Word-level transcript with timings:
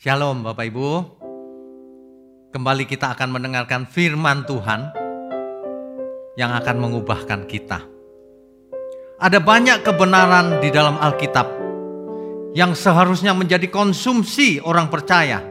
Shalom 0.00 0.40
Bapak 0.40 0.64
Ibu. 0.64 0.88
Kembali 2.56 2.88
kita 2.88 3.12
akan 3.12 3.36
mendengarkan 3.36 3.84
firman 3.84 4.48
Tuhan 4.48 4.88
yang 6.40 6.56
akan 6.56 6.76
mengubahkan 6.80 7.44
kita. 7.44 7.84
Ada 9.20 9.44
banyak 9.44 9.84
kebenaran 9.84 10.56
di 10.64 10.72
dalam 10.72 10.96
Alkitab 10.96 11.52
yang 12.56 12.72
seharusnya 12.72 13.36
menjadi 13.36 13.68
konsumsi 13.68 14.56
orang 14.64 14.88
percaya. 14.88 15.44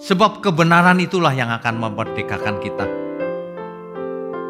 Sebab 0.00 0.40
kebenaran 0.40 0.96
itulah 0.96 1.36
yang 1.36 1.52
akan 1.52 1.76
memerdekakan 1.76 2.56
kita. 2.64 2.88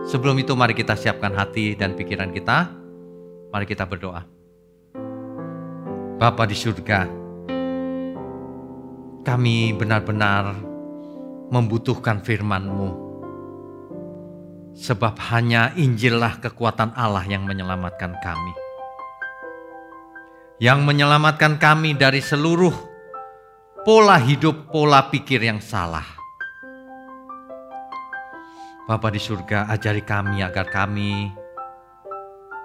Sebelum 0.07 0.39
itu 0.39 0.55
mari 0.55 0.79
kita 0.79 0.95
siapkan 0.95 1.35
hati 1.35 1.75
dan 1.75 1.99
pikiran 1.99 2.31
kita. 2.31 2.71
Mari 3.51 3.67
kita 3.67 3.83
berdoa. 3.91 4.23
Bapa 6.23 6.47
di 6.47 6.55
surga, 6.55 7.26
kami 9.27 9.75
benar-benar 9.75 10.55
membutuhkan 11.51 12.23
firman-Mu. 12.23 13.05
Sebab 14.79 15.19
hanya 15.35 15.75
Injillah 15.75 16.39
kekuatan 16.39 16.95
Allah 16.95 17.27
yang 17.27 17.43
menyelamatkan 17.43 18.15
kami. 18.23 18.55
Yang 20.63 20.79
menyelamatkan 20.87 21.59
kami 21.59 21.99
dari 21.99 22.23
seluruh 22.23 22.73
pola 23.83 24.23
hidup, 24.23 24.71
pola 24.71 25.11
pikir 25.11 25.43
yang 25.43 25.59
salah. 25.59 26.07
Bapa 28.87 29.11
di 29.11 29.19
surga, 29.19 29.67
ajari 29.75 30.07
kami 30.07 30.47
agar 30.47 30.71
kami 30.71 31.35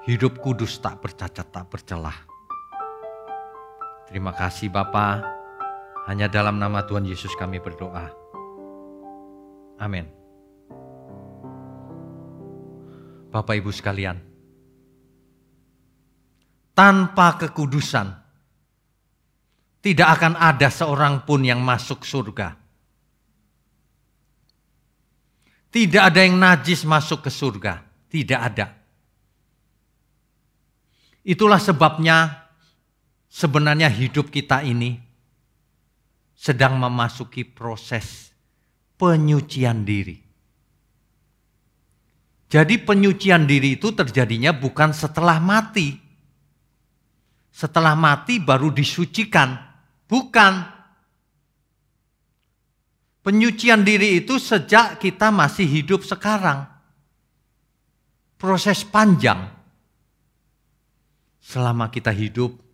hidup 0.05 0.37
kudus 0.37 0.77
tak 0.77 1.01
bercacat, 1.01 1.49
tak 1.49 1.65
bercelah 1.65 2.29
Terima 4.11 4.35
kasih 4.35 4.67
Bapa. 4.67 5.40
Hanya 6.09 6.25
dalam 6.25 6.57
nama 6.57 6.81
Tuhan 6.81 7.05
Yesus 7.05 7.33
kami 7.37 7.61
berdoa. 7.61 8.09
Amin. 9.77 10.05
Bapak 13.31 13.55
Ibu 13.57 13.71
sekalian, 13.71 14.19
tanpa 16.75 17.39
kekudusan 17.39 18.11
tidak 19.81 20.07
akan 20.19 20.35
ada 20.35 20.67
seorang 20.67 21.23
pun 21.23 21.41
yang 21.41 21.63
masuk 21.63 22.03
surga. 22.03 22.59
Tidak 25.71 26.03
ada 26.03 26.19
yang 26.19 26.35
najis 26.35 26.83
masuk 26.83 27.23
ke 27.23 27.31
surga, 27.31 27.79
tidak 28.11 28.39
ada. 28.51 28.67
Itulah 31.23 31.61
sebabnya 31.61 32.49
sebenarnya 33.31 33.87
hidup 33.87 34.27
kita 34.27 34.67
ini 34.67 35.10
sedang 36.41 36.81
memasuki 36.81 37.45
proses 37.45 38.33
penyucian 38.97 39.85
diri. 39.85 40.17
Jadi 42.49 42.81
penyucian 42.81 43.45
diri 43.45 43.77
itu 43.77 43.93
terjadinya 43.93 44.49
bukan 44.49 44.89
setelah 44.89 45.37
mati. 45.37 46.01
Setelah 47.53 47.93
mati 47.93 48.41
baru 48.41 48.73
disucikan. 48.73 49.53
Bukan. 50.09 50.53
Penyucian 53.21 53.85
diri 53.85 54.17
itu 54.17 54.41
sejak 54.41 54.97
kita 54.97 55.29
masih 55.29 55.69
hidup 55.69 56.01
sekarang. 56.01 56.65
Proses 58.41 58.81
panjang. 58.81 59.45
Selama 61.37 61.93
kita 61.93 62.09
hidup 62.09 62.70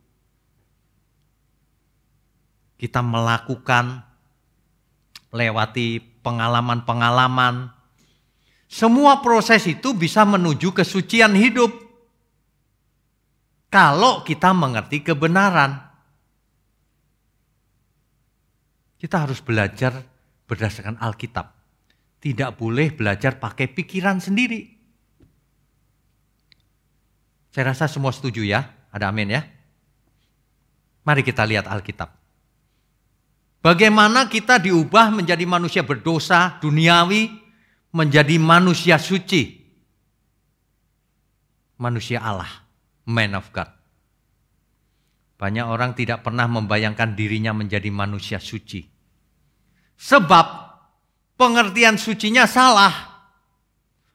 kita 2.78 3.02
melakukan 3.02 4.06
lewati 5.34 6.00
pengalaman-pengalaman. 6.22 7.74
Semua 8.70 9.20
proses 9.26 9.66
itu 9.66 9.98
bisa 9.98 10.24
menuju 10.24 10.72
kesucian 10.72 11.34
hidup. 11.34 11.74
Kalau 13.68 14.24
kita 14.24 14.54
mengerti 14.56 15.04
kebenaran. 15.04 15.84
Kita 18.98 19.30
harus 19.30 19.46
belajar 19.46 19.94
berdasarkan 20.50 20.98
Alkitab. 20.98 21.54
Tidak 22.18 22.58
boleh 22.58 22.90
belajar 22.90 23.38
pakai 23.38 23.70
pikiran 23.70 24.18
sendiri. 24.18 24.74
Saya 27.54 27.74
rasa 27.74 27.86
semua 27.86 28.10
setuju 28.10 28.42
ya. 28.42 28.66
Ada 28.90 29.14
amin 29.14 29.38
ya. 29.38 29.42
Mari 31.06 31.22
kita 31.22 31.46
lihat 31.46 31.70
Alkitab. 31.70 32.17
Bagaimana 33.62 34.30
kita 34.30 34.62
diubah 34.62 35.12
menjadi 35.12 35.44
manusia 35.44 35.82
berdosa, 35.82 36.62
duniawi, 36.62 37.34
menjadi 37.92 38.38
manusia 38.38 39.02
suci. 39.02 39.58
Manusia 41.78 42.22
Allah, 42.22 42.50
man 43.06 43.38
of 43.38 43.50
God. 43.54 43.70
Banyak 45.38 45.66
orang 45.70 45.94
tidak 45.94 46.26
pernah 46.26 46.50
membayangkan 46.50 47.14
dirinya 47.14 47.54
menjadi 47.54 47.94
manusia 47.94 48.42
suci. 48.42 48.82
Sebab 49.98 50.46
pengertian 51.38 51.98
sucinya 52.02 52.50
salah. 52.50 52.94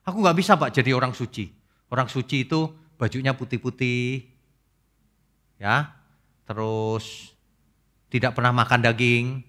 Aku 0.03 0.19
nggak 0.19 0.39
bisa 0.39 0.59
pak 0.59 0.75
jadi 0.75 0.95
orang 0.95 1.15
suci. 1.15 1.47
Orang 1.87 2.11
suci 2.11 2.43
itu 2.47 2.67
bajunya 2.99 3.35
putih-putih, 3.35 4.27
ya, 5.63 5.95
terus 6.47 7.32
tidak 8.13 8.37
pernah 8.37 8.53
makan 8.53 8.85
daging, 8.85 9.41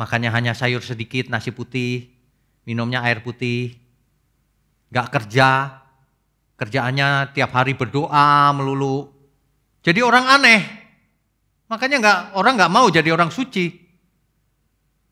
makannya 0.00 0.32
hanya 0.32 0.56
sayur 0.56 0.80
sedikit, 0.80 1.28
nasi 1.28 1.52
putih, 1.52 2.08
minumnya 2.64 3.04
air 3.04 3.20
putih, 3.20 3.76
gak 4.88 5.12
kerja, 5.12 5.84
kerjaannya 6.56 7.36
tiap 7.36 7.52
hari 7.52 7.76
berdoa 7.76 8.56
melulu. 8.56 9.12
Jadi 9.84 10.00
orang 10.00 10.32
aneh, 10.32 10.60
makanya 11.68 11.96
nggak 12.00 12.18
orang 12.40 12.56
nggak 12.56 12.72
mau 12.72 12.88
jadi 12.88 13.12
orang 13.12 13.28
suci, 13.28 13.68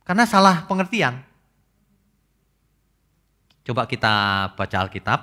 karena 0.04 0.24
salah 0.24 0.64
pengertian. 0.64 1.24
Coba 3.68 3.84
kita 3.84 4.12
baca 4.56 4.76
Alkitab, 4.80 5.20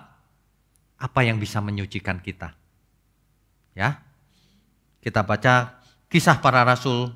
apa 1.02 1.20
yang 1.26 1.42
bisa 1.42 1.62
menyucikan 1.62 2.22
kita? 2.22 2.54
Ya, 3.78 4.02
kita 5.02 5.22
baca 5.26 5.85
Kisah 6.16 6.40
para 6.40 6.64
Rasul 6.64 7.12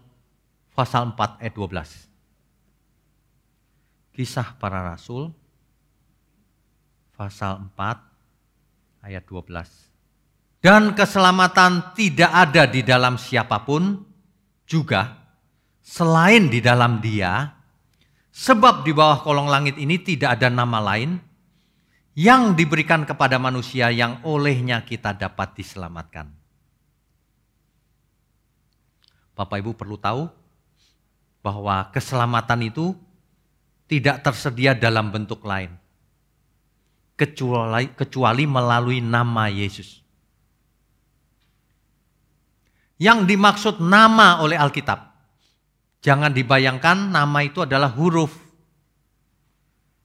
pasal 0.75 1.15
4 1.15 1.39
ayat 1.39 1.55
12. 1.55 4.11
Kisah 4.11 4.59
para 4.59 4.91
Rasul 4.91 5.31
pasal 7.15 7.63
4 7.79 9.07
ayat 9.07 9.23
12. 9.23 10.59
Dan 10.59 10.91
keselamatan 10.99 11.95
tidak 11.95 12.27
ada 12.27 12.67
di 12.67 12.83
dalam 12.83 13.15
siapa 13.15 13.63
pun 13.63 14.03
juga 14.67 15.31
selain 15.79 16.51
di 16.51 16.59
dalam 16.59 16.99
dia 16.99 17.55
sebab 18.35 18.83
di 18.83 18.91
bawah 18.91 19.23
kolong 19.23 19.47
langit 19.47 19.79
ini 19.79 19.95
tidak 20.03 20.35
ada 20.35 20.51
nama 20.51 20.83
lain 20.83 21.15
yang 22.19 22.51
diberikan 22.51 23.07
kepada 23.07 23.39
manusia 23.39 23.95
yang 23.95 24.19
olehnya 24.27 24.83
kita 24.83 25.15
dapat 25.15 25.55
diselamatkan. 25.55 26.38
Bapak 29.39 29.63
Ibu 29.63 29.71
perlu 29.71 29.95
tahu 29.95 30.27
bahwa 31.39 31.87
keselamatan 31.95 32.67
itu 32.67 32.91
tidak 33.87 34.19
tersedia 34.19 34.75
dalam 34.75 35.15
bentuk 35.15 35.39
lain 35.47 35.71
kecuali 37.15 37.87
kecuali 37.95 38.43
melalui 38.43 38.99
nama 38.99 39.47
Yesus. 39.47 40.03
Yang 42.99 43.31
dimaksud 43.31 43.75
nama 43.79 44.43
oleh 44.43 44.59
Alkitab. 44.59 45.07
Jangan 46.03 46.35
dibayangkan 46.35 47.07
nama 47.07 47.39
itu 47.39 47.63
adalah 47.63 47.87
huruf 47.95 48.35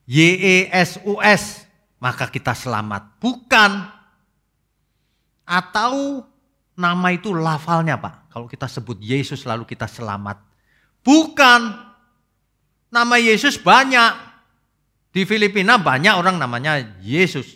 Y 0.07 0.15
E 0.39 0.57
S 0.71 0.95
U 1.03 1.19
S 1.19 1.67
maka 1.99 2.31
kita 2.31 2.55
selamat. 2.55 3.19
Bukan. 3.19 3.91
Atau 5.45 6.23
nama 6.73 7.07
itu 7.13 7.35
lafalnya, 7.35 7.99
Pak. 7.99 8.24
Kalau 8.35 8.51
kita 8.51 8.67
sebut 8.67 8.99
Yesus 8.99 9.47
lalu 9.47 9.63
kita 9.63 9.87
selamat. 9.87 10.43
Bukan. 10.99 11.71
Nama 12.91 13.15
Yesus 13.15 13.55
banyak. 13.55 14.11
Di 15.15 15.23
Filipina 15.23 15.79
banyak 15.79 16.19
orang 16.19 16.35
namanya 16.35 16.83
Yesus. 16.99 17.47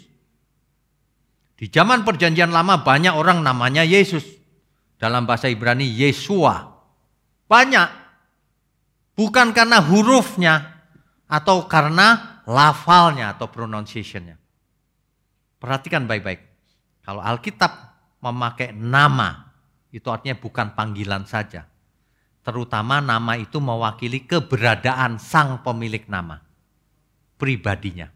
Di 1.59 1.67
zaman 1.67 2.07
perjanjian 2.07 2.55
lama 2.55 2.79
banyak 2.79 3.11
orang 3.11 3.43
namanya 3.43 3.83
Yesus. 3.83 4.23
Dalam 4.95 5.27
bahasa 5.27 5.51
Ibrani 5.51 5.83
Yesua. 5.83 6.71
Banyak. 7.51 7.89
Bukan 9.19 9.51
karena 9.51 9.83
hurufnya 9.83 10.79
atau 11.27 11.67
karena 11.67 12.39
lafalnya 12.47 13.35
atau 13.35 13.51
pronunciationnya. 13.51 14.39
Perhatikan 15.59 16.07
baik-baik. 16.07 16.39
Kalau 17.03 17.19
Alkitab 17.19 17.99
memakai 18.23 18.71
nama 18.71 19.48
itu 19.89 20.07
artinya 20.09 20.37
bukan 20.37 20.77
panggilan 20.77 21.25
saja, 21.25 21.65
Terutama 22.39 23.03
nama 23.03 23.35
itu 23.35 23.59
mewakili 23.59 24.23
keberadaan 24.23 25.19
sang 25.19 25.59
pemilik 25.61 26.01
nama. 26.07 26.41
Pribadinya. 27.37 28.09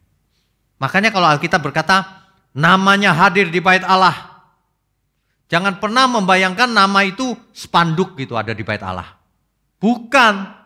Makanya 0.79 1.13
kalau 1.13 1.29
Alkitab 1.29 1.61
berkata, 1.61 2.25
namanya 2.55 3.13
hadir 3.13 3.53
di 3.53 3.61
bait 3.61 3.83
Allah. 3.85 4.33
Jangan 5.53 5.77
pernah 5.77 6.09
membayangkan 6.09 6.71
nama 6.71 7.05
itu 7.05 7.35
spanduk 7.53 8.17
gitu 8.17 8.33
ada 8.33 8.57
di 8.57 8.65
bait 8.65 8.81
Allah. 8.81 9.21
Bukan. 9.77 10.63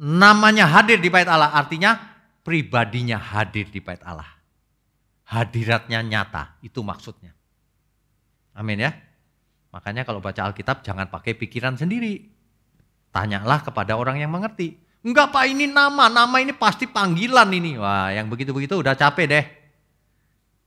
Namanya 0.00 0.64
hadir 0.64 1.04
di 1.04 1.12
bait 1.12 1.28
Allah 1.28 1.52
artinya 1.52 2.00
pribadinya 2.40 3.20
hadir 3.20 3.68
di 3.68 3.84
bait 3.84 4.00
Allah. 4.00 4.40
Hadiratnya 5.28 6.00
nyata, 6.00 6.56
itu 6.64 6.80
maksudnya. 6.80 7.36
Amin 8.56 8.88
ya. 8.88 9.09
Makanya 9.70 10.02
kalau 10.02 10.18
baca 10.18 10.50
Alkitab 10.50 10.82
jangan 10.82 11.06
pakai 11.06 11.38
pikiran 11.38 11.78
sendiri. 11.78 12.26
Tanyalah 13.10 13.62
kepada 13.62 13.94
orang 13.94 14.18
yang 14.18 14.30
mengerti. 14.30 14.74
Enggak 15.00 15.32
pak 15.32 15.48
ini 15.48 15.64
nama, 15.70 16.12
nama 16.12 16.36
ini 16.42 16.52
pasti 16.52 16.84
panggilan 16.90 17.48
ini. 17.54 17.78
Wah 17.78 18.10
yang 18.12 18.26
begitu-begitu 18.28 18.78
udah 18.82 18.98
capek 18.98 19.26
deh. 19.30 19.44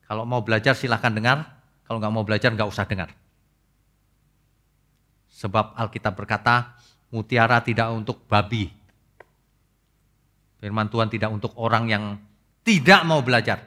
Kalau 0.07 0.23
mau 0.23 0.41
belajar 0.41 0.73
silahkan 0.73 1.11
dengar, 1.11 1.37
kalau 1.85 1.99
nggak 1.99 2.13
mau 2.13 2.25
belajar 2.25 2.49
nggak 2.51 2.67
usah 2.67 2.87
dengar. 2.87 3.11
Sebab 5.33 5.75
Alkitab 5.75 6.13
berkata, 6.15 6.77
mutiara 7.11 7.59
tidak 7.59 7.91
untuk 7.91 8.23
babi. 8.25 8.71
Firman 10.63 10.87
Tuhan 10.87 11.11
tidak 11.11 11.27
untuk 11.27 11.51
orang 11.59 11.91
yang 11.91 12.03
tidak 12.63 13.03
mau 13.03 13.19
belajar. 13.19 13.59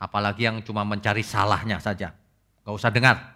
Apalagi 0.00 0.48
yang 0.48 0.64
cuma 0.64 0.88
mencari 0.88 1.20
salahnya 1.20 1.76
saja. 1.76 2.16
Gak 2.64 2.72
usah 2.72 2.88
dengar. 2.88 3.35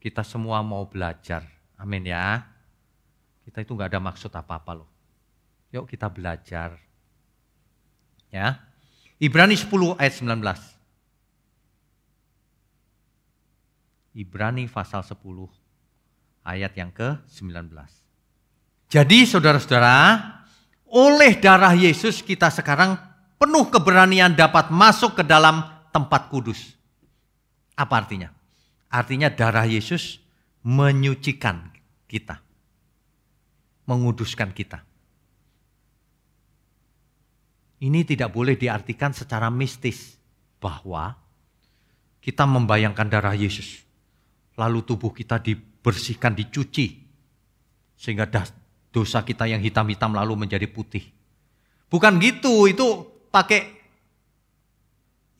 Kita 0.00 0.24
semua 0.24 0.64
mau 0.64 0.88
belajar. 0.88 1.44
Amin 1.76 2.08
ya. 2.08 2.40
Kita 3.44 3.60
itu 3.60 3.76
gak 3.76 3.92
ada 3.92 4.00
maksud 4.00 4.32
apa-apa 4.32 4.80
loh. 4.80 4.88
Yuk 5.70 5.84
kita 5.84 6.08
belajar. 6.08 6.80
Ya. 8.32 8.64
Ibrani 9.20 9.54
10 9.54 10.00
ayat 10.00 10.14
19. 10.16 10.40
Ibrani 14.16 14.64
pasal 14.66 15.04
10 15.04 15.20
ayat 16.42 16.72
yang 16.74 16.90
ke-19. 16.90 17.70
Jadi 18.90 19.18
saudara-saudara, 19.22 20.18
oleh 20.90 21.38
darah 21.38 21.76
Yesus 21.76 22.24
kita 22.24 22.50
sekarang 22.50 22.98
penuh 23.38 23.70
keberanian 23.70 24.34
dapat 24.34 24.74
masuk 24.74 25.20
ke 25.20 25.22
dalam 25.22 25.62
tempat 25.94 26.26
kudus. 26.26 26.74
Apa 27.78 28.02
artinya? 28.02 28.39
Artinya 28.90 29.30
darah 29.30 29.66
Yesus 29.66 30.18
menyucikan 30.66 31.70
kita. 32.10 32.42
Menguduskan 33.86 34.50
kita. 34.50 34.82
Ini 37.80 38.04
tidak 38.04 38.34
boleh 38.34 38.60
diartikan 38.60 39.16
secara 39.16 39.48
mistis 39.48 40.20
bahwa 40.60 41.16
kita 42.20 42.44
membayangkan 42.44 43.08
darah 43.08 43.32
Yesus 43.32 43.88
lalu 44.60 44.84
tubuh 44.84 45.08
kita 45.16 45.40
dibersihkan, 45.40 46.36
dicuci, 46.36 47.00
sehingga 47.96 48.28
dosa 48.92 49.24
kita 49.24 49.48
yang 49.48 49.64
hitam-hitam 49.64 50.12
lalu 50.12 50.44
menjadi 50.44 50.68
putih. 50.68 51.08
Bukan 51.88 52.20
gitu, 52.20 52.68
itu 52.68 53.08
pakai 53.32 53.72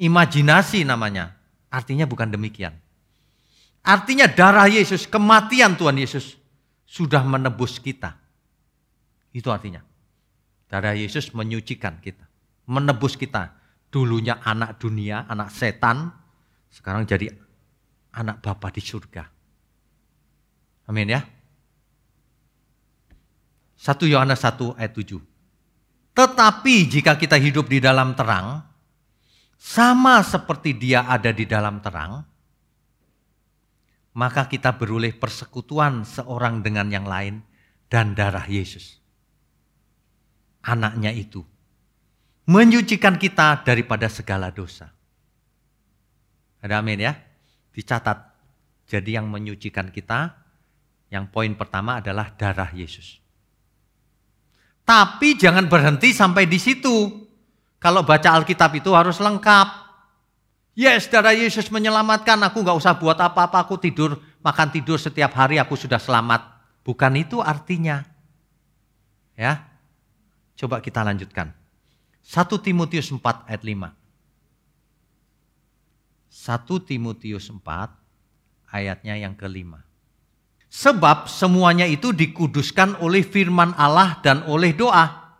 imajinasi 0.00 0.88
namanya. 0.88 1.37
Artinya 1.69 2.08
bukan 2.08 2.32
demikian. 2.32 2.73
Artinya 3.81 4.29
darah 4.29 4.69
Yesus, 4.69 5.09
kematian 5.09 5.75
Tuhan 5.75 5.97
Yesus 5.97 6.37
sudah 6.85 7.25
menebus 7.25 7.81
kita. 7.81 8.19
Itu 9.32 9.49
artinya. 9.49 9.81
Darah 10.71 10.94
Yesus 10.94 11.35
menyucikan 11.35 11.99
kita, 11.99 12.27
menebus 12.69 13.19
kita. 13.19 13.59
Dulunya 13.91 14.38
anak 14.47 14.79
dunia, 14.79 15.27
anak 15.27 15.50
setan, 15.50 16.15
sekarang 16.71 17.03
jadi 17.11 17.27
anak 18.15 18.38
Bapa 18.38 18.71
di 18.71 18.79
surga. 18.79 19.27
Amin 20.87 21.11
ya. 21.11 21.26
1 23.81 24.06
Yohanes 24.06 24.38
1 24.38 24.79
ayat 24.79 24.94
7. 24.94 25.19
Tetapi 26.15 26.75
jika 26.87 27.19
kita 27.19 27.35
hidup 27.35 27.67
di 27.67 27.83
dalam 27.83 28.15
terang, 28.15 28.62
sama 29.59 30.23
seperti 30.23 30.79
dia 30.79 31.09
ada 31.11 31.35
di 31.35 31.49
dalam 31.49 31.83
terang, 31.83 32.30
maka 34.15 34.51
kita 34.51 34.75
beroleh 34.75 35.15
persekutuan 35.15 36.03
seorang 36.03 36.65
dengan 36.65 36.91
yang 36.91 37.07
lain 37.07 37.43
dan 37.87 38.15
darah 38.15 38.47
Yesus. 38.47 38.99
Anaknya 40.67 41.15
itu 41.15 41.41
menyucikan 42.51 43.15
kita 43.15 43.62
daripada 43.62 44.11
segala 44.11 44.51
dosa. 44.51 44.91
Ada 46.61 46.83
amin 46.83 47.07
ya? 47.07 47.15
Dicatat. 47.71 48.19
Jadi 48.91 49.15
yang 49.15 49.31
menyucikan 49.31 49.95
kita, 49.95 50.35
yang 51.15 51.31
poin 51.31 51.55
pertama 51.55 52.03
adalah 52.03 52.35
darah 52.35 52.69
Yesus. 52.75 53.23
Tapi 54.83 55.39
jangan 55.39 55.71
berhenti 55.71 56.11
sampai 56.11 56.51
di 56.51 56.59
situ. 56.59 57.15
Kalau 57.79 58.03
baca 58.03 58.35
Alkitab 58.35 58.75
itu 58.75 58.91
harus 58.93 59.23
lengkap. 59.23 59.80
Yes, 60.81 61.12
darah 61.12 61.37
Yesus 61.37 61.69
menyelamatkan. 61.69 62.41
Aku 62.41 62.65
gak 62.65 62.73
usah 62.73 62.97
buat 62.97 63.21
apa-apa. 63.21 63.69
Aku 63.69 63.77
tidur, 63.77 64.17
makan 64.41 64.73
tidur 64.73 64.97
setiap 64.97 65.37
hari. 65.37 65.61
Aku 65.61 65.77
sudah 65.77 66.00
selamat. 66.00 66.41
Bukan 66.81 67.21
itu 67.21 67.44
artinya. 67.44 68.00
Ya, 69.37 69.61
coba 70.56 70.81
kita 70.81 71.05
lanjutkan. 71.05 71.53
1 72.25 72.65
Timotius 72.65 73.12
4 73.12 73.21
ayat 73.44 73.61
5. 73.61 73.93
1 76.32 76.88
Timotius 76.88 77.53
4 77.53 77.61
ayatnya 78.73 79.21
yang 79.21 79.37
kelima. 79.37 79.85
Sebab 80.73 81.29
semuanya 81.29 81.85
itu 81.85 82.09
dikuduskan 82.17 83.05
oleh 83.05 83.21
firman 83.21 83.76
Allah 83.76 84.17
dan 84.25 84.49
oleh 84.49 84.73
doa. 84.73 85.37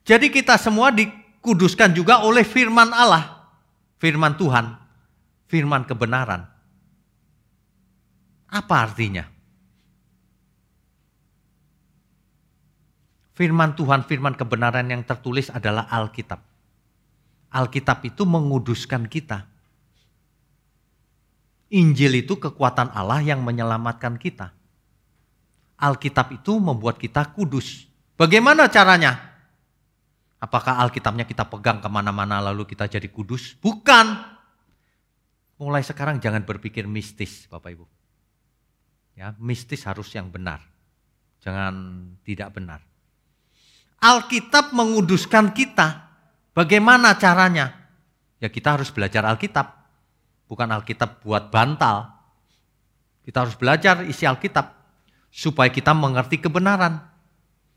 Jadi 0.00 0.32
kita 0.32 0.56
semua 0.56 0.88
dikuduskan 0.88 1.92
juga 1.92 2.24
oleh 2.24 2.40
firman 2.40 2.88
Allah. 2.88 3.33
Firman 4.04 4.36
Tuhan. 4.36 4.76
Firman 5.48 5.88
kebenaran. 5.88 6.44
Apa 8.52 8.84
artinya? 8.84 9.24
Firman 13.32 13.72
Tuhan, 13.72 14.04
firman 14.04 14.36
kebenaran 14.36 14.92
yang 14.92 15.08
tertulis 15.08 15.48
adalah 15.48 15.88
Alkitab. 15.88 16.36
Alkitab 17.48 18.04
itu 18.04 18.28
menguduskan 18.28 19.08
kita. 19.08 19.48
Injil 21.72 22.20
itu 22.20 22.36
kekuatan 22.36 22.92
Allah 22.92 23.24
yang 23.24 23.40
menyelamatkan 23.40 24.20
kita. 24.20 24.52
Alkitab 25.80 26.44
itu 26.44 26.60
membuat 26.60 27.00
kita 27.00 27.32
kudus. 27.32 27.88
Bagaimana 28.20 28.68
caranya? 28.68 29.33
Apakah 30.44 30.76
Alkitabnya 30.84 31.24
kita 31.24 31.48
pegang 31.48 31.80
ke 31.80 31.88
mana-mana 31.88 32.44
lalu 32.44 32.68
kita 32.68 32.84
jadi 32.84 33.08
kudus? 33.08 33.56
Bukan. 33.56 34.36
Mulai 35.56 35.80
sekarang 35.80 36.20
jangan 36.20 36.44
berpikir 36.44 36.84
mistis 36.84 37.48
Bapak 37.48 37.72
Ibu. 37.72 37.86
Ya, 39.16 39.32
mistis 39.40 39.88
harus 39.88 40.12
yang 40.12 40.28
benar. 40.28 40.60
Jangan 41.40 41.72
tidak 42.28 42.52
benar. 42.52 42.84
Alkitab 44.04 44.76
menguduskan 44.76 45.56
kita 45.56 46.04
Bagaimana 46.54 47.18
caranya? 47.18 47.74
Ya 48.38 48.46
kita 48.46 48.78
harus 48.78 48.94
belajar 48.94 49.26
Alkitab. 49.26 49.74
Bukan 50.46 50.70
Alkitab 50.70 51.20
buat 51.26 51.50
bantal. 51.50 52.14
Kita 53.26 53.42
harus 53.42 53.58
belajar 53.58 54.06
isi 54.06 54.22
Alkitab. 54.22 54.70
Supaya 55.34 55.66
kita 55.74 55.90
mengerti 55.90 56.38
kebenaran. 56.38 57.02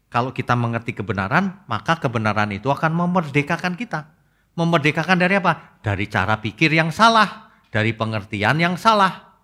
Kalau 0.07 0.31
kita 0.31 0.55
mengerti 0.55 0.95
kebenaran, 0.95 1.67
maka 1.67 1.99
kebenaran 1.99 2.51
itu 2.55 2.71
akan 2.71 2.91
memerdekakan 2.95 3.75
kita. 3.75 4.15
Memerdekakan 4.55 5.19
dari 5.19 5.37
apa? 5.37 5.79
Dari 5.83 6.07
cara 6.07 6.39
pikir 6.39 6.71
yang 6.71 6.89
salah. 6.89 7.51
Dari 7.67 7.91
pengertian 7.91 8.57
yang 8.57 8.79
salah. 8.79 9.35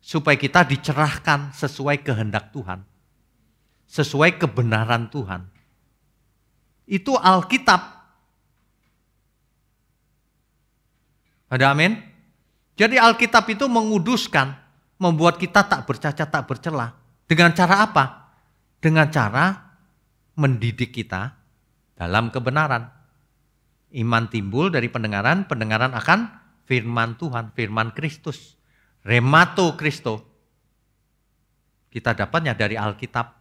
Supaya 0.00 0.36
kita 0.40 0.64
dicerahkan 0.64 1.52
sesuai 1.52 2.00
kehendak 2.00 2.50
Tuhan. 2.50 2.80
Sesuai 3.84 4.40
kebenaran 4.40 5.12
Tuhan 5.12 5.54
itu 6.84 7.16
Alkitab. 7.16 7.80
Ada 11.48 11.72
amin? 11.72 11.96
Jadi 12.74 12.98
Alkitab 12.98 13.46
itu 13.46 13.70
menguduskan, 13.70 14.52
membuat 14.98 15.38
kita 15.38 15.62
tak 15.64 15.86
bercacat, 15.86 16.26
tak 16.26 16.44
bercela. 16.44 16.98
Dengan 17.30 17.54
cara 17.54 17.86
apa? 17.86 18.04
Dengan 18.84 19.08
cara 19.08 19.64
mendidik 20.36 20.92
kita 20.92 21.32
dalam 21.96 22.28
kebenaran. 22.28 22.84
Iman 23.96 24.28
timbul 24.28 24.68
dari 24.68 24.92
pendengaran, 24.92 25.48
pendengaran 25.48 25.96
akan 25.96 26.28
firman 26.68 27.16
Tuhan, 27.16 27.56
firman 27.56 27.96
Kristus. 27.96 28.60
remato 29.04 29.76
Kristo, 29.76 30.24
kita 31.88 32.12
dapatnya 32.12 32.52
dari 32.52 32.76
Alkitab. 32.76 33.40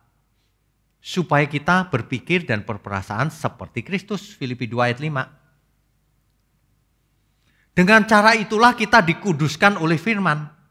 Supaya 1.04 1.44
kita 1.52 1.92
berpikir 1.92 2.48
dan 2.48 2.64
berperasaan 2.64 3.28
seperti 3.28 3.84
Kristus. 3.84 4.40
Filipi 4.40 4.72
2 4.72 4.80
ayat 4.80 5.04
5. 5.04 7.76
Dengan 7.76 8.08
cara 8.08 8.32
itulah 8.40 8.80
kita 8.80 9.04
dikuduskan 9.04 9.76
oleh 9.76 10.00
firman. 10.00 10.63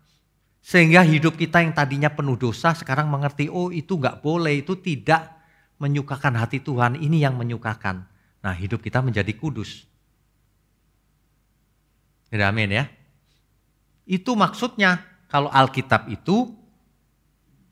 Sehingga 0.62 1.02
hidup 1.02 1.34
kita 1.34 1.58
yang 1.58 1.74
tadinya 1.74 2.06
penuh 2.14 2.38
dosa 2.38 2.70
sekarang 2.70 3.10
mengerti, 3.10 3.50
oh 3.50 3.74
itu 3.74 3.98
nggak 3.98 4.22
boleh, 4.22 4.62
itu 4.62 4.78
tidak 4.78 5.34
menyukakan 5.82 6.38
hati 6.38 6.62
Tuhan, 6.62 7.02
ini 7.02 7.18
yang 7.18 7.34
menyukakan. 7.34 8.06
Nah 8.46 8.54
hidup 8.54 8.78
kita 8.78 9.02
menjadi 9.02 9.34
kudus. 9.34 9.90
Ya, 12.30 12.48
amin 12.48 12.70
ya. 12.70 12.84
Itu 14.06 14.38
maksudnya 14.38 15.02
kalau 15.26 15.50
Alkitab 15.50 16.08
itu 16.08 16.54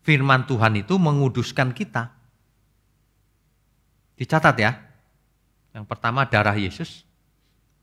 firman 0.02 0.44
Tuhan 0.50 0.82
itu 0.82 0.99
menguduskan 0.99 1.70
kita. 1.70 2.11
Dicatat 4.18 4.56
ya. 4.59 4.76
Yang 5.73 5.87
pertama 5.87 6.26
darah 6.26 6.59
Yesus. 6.59 7.06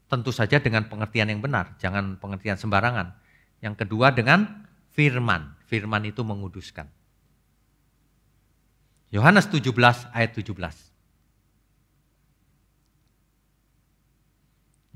Tentu 0.07 0.31
saja 0.31 0.59
dengan 0.63 0.87
pengertian 0.87 1.27
yang 1.27 1.43
benar, 1.43 1.75
jangan 1.83 2.15
pengertian 2.15 2.55
sembarangan. 2.55 3.11
Yang 3.59 3.83
kedua 3.83 4.15
dengan 4.15 4.66
firman. 4.97 5.53
Firman 5.69 6.09
itu 6.09 6.25
menguduskan. 6.25 6.89
Yohanes 9.13 9.45
17 9.45 9.69
ayat 10.09 10.33
17. 10.33 10.57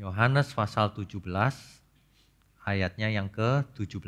Yohanes 0.02 0.50
pasal 0.58 0.98
17 0.98 1.22
ayatnya 2.66 3.14
yang 3.14 3.30
ke-17. 3.30 4.02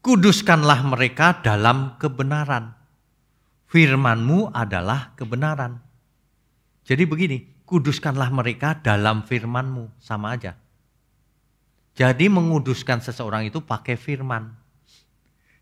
Kuduskanlah 0.00 0.80
mereka 0.88 1.44
dalam 1.44 2.00
kebenaran. 2.00 2.72
Firmanmu 3.68 4.56
adalah 4.56 5.12
kebenaran. 5.14 5.76
Jadi 6.88 7.04
begini, 7.04 7.38
kuduskanlah 7.68 8.32
mereka 8.32 8.80
dalam 8.80 9.22
firmanmu, 9.28 10.00
sama 10.00 10.34
aja. 10.34 10.56
Jadi 11.94 12.32
menguduskan 12.32 13.04
seseorang 13.04 13.46
itu 13.46 13.60
pakai 13.60 14.00
firman. 14.00 14.59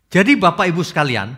Jadi 0.09 0.33
Bapak 0.33 0.65
Ibu 0.73 0.81
sekalian, 0.81 1.37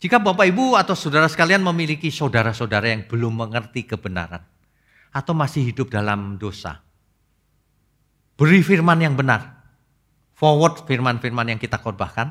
jika 0.00 0.16
Bapak 0.16 0.48
Ibu 0.48 0.72
atau 0.72 0.96
saudara 0.96 1.28
sekalian 1.28 1.60
memiliki 1.60 2.08
saudara-saudara 2.08 2.88
yang 2.88 3.04
belum 3.04 3.44
mengerti 3.44 3.84
kebenaran 3.84 4.40
atau 5.12 5.36
masih 5.36 5.68
hidup 5.68 5.92
dalam 5.92 6.40
dosa, 6.40 6.80
beri 8.40 8.64
firman 8.64 9.04
yang 9.04 9.12
benar. 9.12 9.52
Forward 10.36 10.84
firman-firman 10.84 11.56
yang 11.56 11.60
kita 11.60 11.80
khotbahkan, 11.80 12.28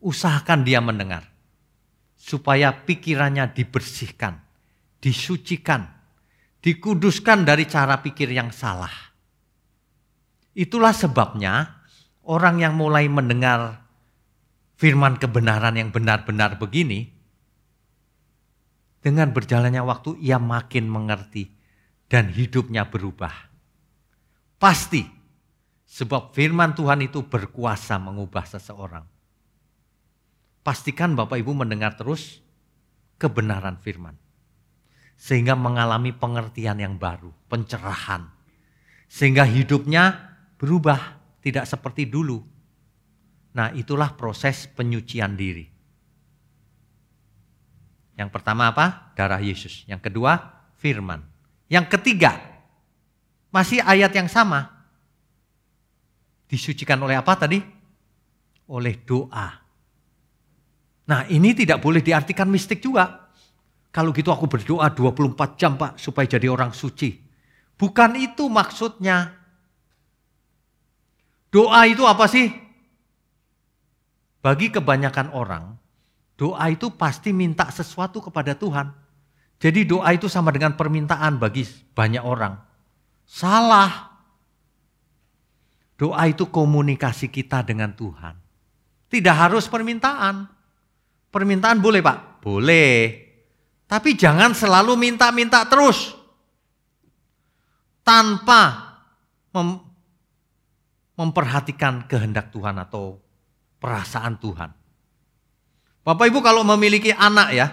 usahakan 0.00 0.64
dia 0.64 0.80
mendengar 0.80 1.28
supaya 2.16 2.72
pikirannya 2.72 3.52
dibersihkan, 3.52 4.40
disucikan, 5.04 5.84
dikuduskan 6.64 7.44
dari 7.44 7.68
cara 7.68 8.00
pikir 8.00 8.32
yang 8.32 8.48
salah. 8.48 9.12
Itulah 10.56 10.96
sebabnya 10.96 11.84
orang 12.24 12.64
yang 12.64 12.72
mulai 12.72 13.04
mendengar 13.04 13.83
firman 14.74 15.18
kebenaran 15.18 15.78
yang 15.78 15.90
benar-benar 15.94 16.58
begini, 16.58 17.10
dengan 19.04 19.36
berjalannya 19.36 19.84
waktu 19.84 20.16
ia 20.20 20.40
makin 20.40 20.88
mengerti 20.88 21.52
dan 22.08 22.32
hidupnya 22.32 22.88
berubah. 22.88 23.32
Pasti, 24.56 25.04
sebab 25.84 26.32
firman 26.32 26.72
Tuhan 26.72 27.04
itu 27.04 27.26
berkuasa 27.28 28.00
mengubah 28.00 28.48
seseorang. 28.48 29.04
Pastikan 30.64 31.12
Bapak 31.12 31.36
Ibu 31.36 31.52
mendengar 31.52 31.92
terus 32.00 32.40
kebenaran 33.20 33.76
firman 33.76 34.16
sehingga 35.14 35.54
mengalami 35.54 36.10
pengertian 36.12 36.78
yang 36.82 36.98
baru, 36.98 37.30
pencerahan. 37.46 38.28
Sehingga 39.06 39.46
hidupnya 39.46 40.36
berubah, 40.58 41.20
tidak 41.40 41.70
seperti 41.70 42.08
dulu. 42.08 42.42
Nah, 43.54 43.70
itulah 43.70 44.18
proses 44.18 44.66
penyucian 44.66 45.38
diri. 45.38 45.62
Yang 48.18 48.30
pertama 48.30 48.70
apa? 48.70 49.14
Darah 49.14 49.42
Yesus. 49.42 49.86
Yang 49.86 50.10
kedua, 50.10 50.38
firman. 50.78 51.22
Yang 51.70 51.98
ketiga, 51.98 52.38
masih 53.54 53.82
ayat 53.82 54.10
yang 54.14 54.26
sama. 54.26 54.70
Disucikan 56.50 56.98
oleh 57.02 57.14
apa 57.18 57.34
tadi? 57.38 57.58
Oleh 58.70 59.02
doa. 59.02 59.48
Nah, 61.04 61.20
ini 61.30 61.54
tidak 61.54 61.78
boleh 61.78 62.02
diartikan 62.02 62.50
mistik 62.50 62.82
juga. 62.82 63.30
Kalau 63.94 64.10
gitu 64.10 64.34
aku 64.34 64.50
berdoa 64.50 64.90
24 64.90 65.54
jam 65.54 65.78
Pak 65.78 66.02
supaya 66.02 66.26
jadi 66.26 66.50
orang 66.50 66.74
suci. 66.74 67.14
Bukan 67.78 68.18
itu 68.18 68.50
maksudnya. 68.50 69.30
Doa 71.54 71.86
itu 71.86 72.02
apa 72.02 72.26
sih? 72.26 72.63
Bagi 74.44 74.68
kebanyakan 74.68 75.32
orang, 75.32 75.72
doa 76.36 76.68
itu 76.68 76.92
pasti 76.92 77.32
minta 77.32 77.64
sesuatu 77.72 78.20
kepada 78.20 78.52
Tuhan. 78.52 78.92
Jadi 79.56 79.88
doa 79.88 80.12
itu 80.12 80.28
sama 80.28 80.52
dengan 80.52 80.76
permintaan 80.76 81.40
bagi 81.40 81.64
banyak 81.96 82.20
orang. 82.20 82.52
Salah. 83.24 84.20
Doa 85.96 86.28
itu 86.28 86.44
komunikasi 86.52 87.32
kita 87.32 87.64
dengan 87.64 87.96
Tuhan. 87.96 88.36
Tidak 89.08 89.32
harus 89.32 89.64
permintaan. 89.64 90.44
Permintaan 91.32 91.80
boleh 91.80 92.04
Pak? 92.04 92.44
Boleh. 92.44 92.92
Tapi 93.88 94.12
jangan 94.12 94.52
selalu 94.52 94.92
minta-minta 95.00 95.64
terus. 95.64 96.12
Tanpa 98.04 98.92
mem 99.56 99.80
memperhatikan 101.16 102.04
kehendak 102.04 102.52
Tuhan 102.52 102.76
atau 102.76 103.23
perasaan 103.84 104.40
Tuhan. 104.40 104.72
Bapak 106.00 106.24
Ibu 106.32 106.40
kalau 106.40 106.64
memiliki 106.64 107.12
anak 107.12 107.52
ya, 107.52 107.68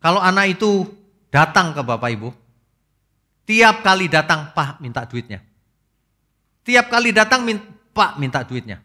kalau 0.00 0.16
anak 0.16 0.56
itu 0.56 0.88
datang 1.28 1.76
ke 1.76 1.84
Bapak 1.84 2.08
Ibu, 2.08 2.32
tiap 3.44 3.84
kali 3.84 4.08
datang, 4.08 4.56
Pak 4.56 4.80
minta 4.80 5.04
duitnya. 5.04 5.44
Tiap 6.64 6.88
kali 6.88 7.12
datang, 7.12 7.44
Pak 7.92 8.16
minta 8.16 8.40
duitnya. 8.48 8.80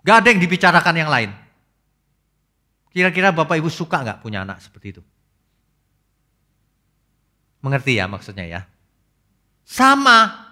Gak 0.00 0.24
ada 0.24 0.28
yang 0.32 0.40
dibicarakan 0.40 0.94
yang 0.96 1.12
lain. 1.12 1.30
Kira-kira 2.88 3.28
Bapak 3.28 3.60
Ibu 3.60 3.68
suka 3.68 4.00
nggak 4.00 4.24
punya 4.24 4.48
anak 4.48 4.64
seperti 4.64 4.96
itu? 4.96 5.02
Mengerti 7.60 8.00
ya 8.00 8.08
maksudnya 8.08 8.48
ya? 8.48 8.60
Sama. 9.68 10.48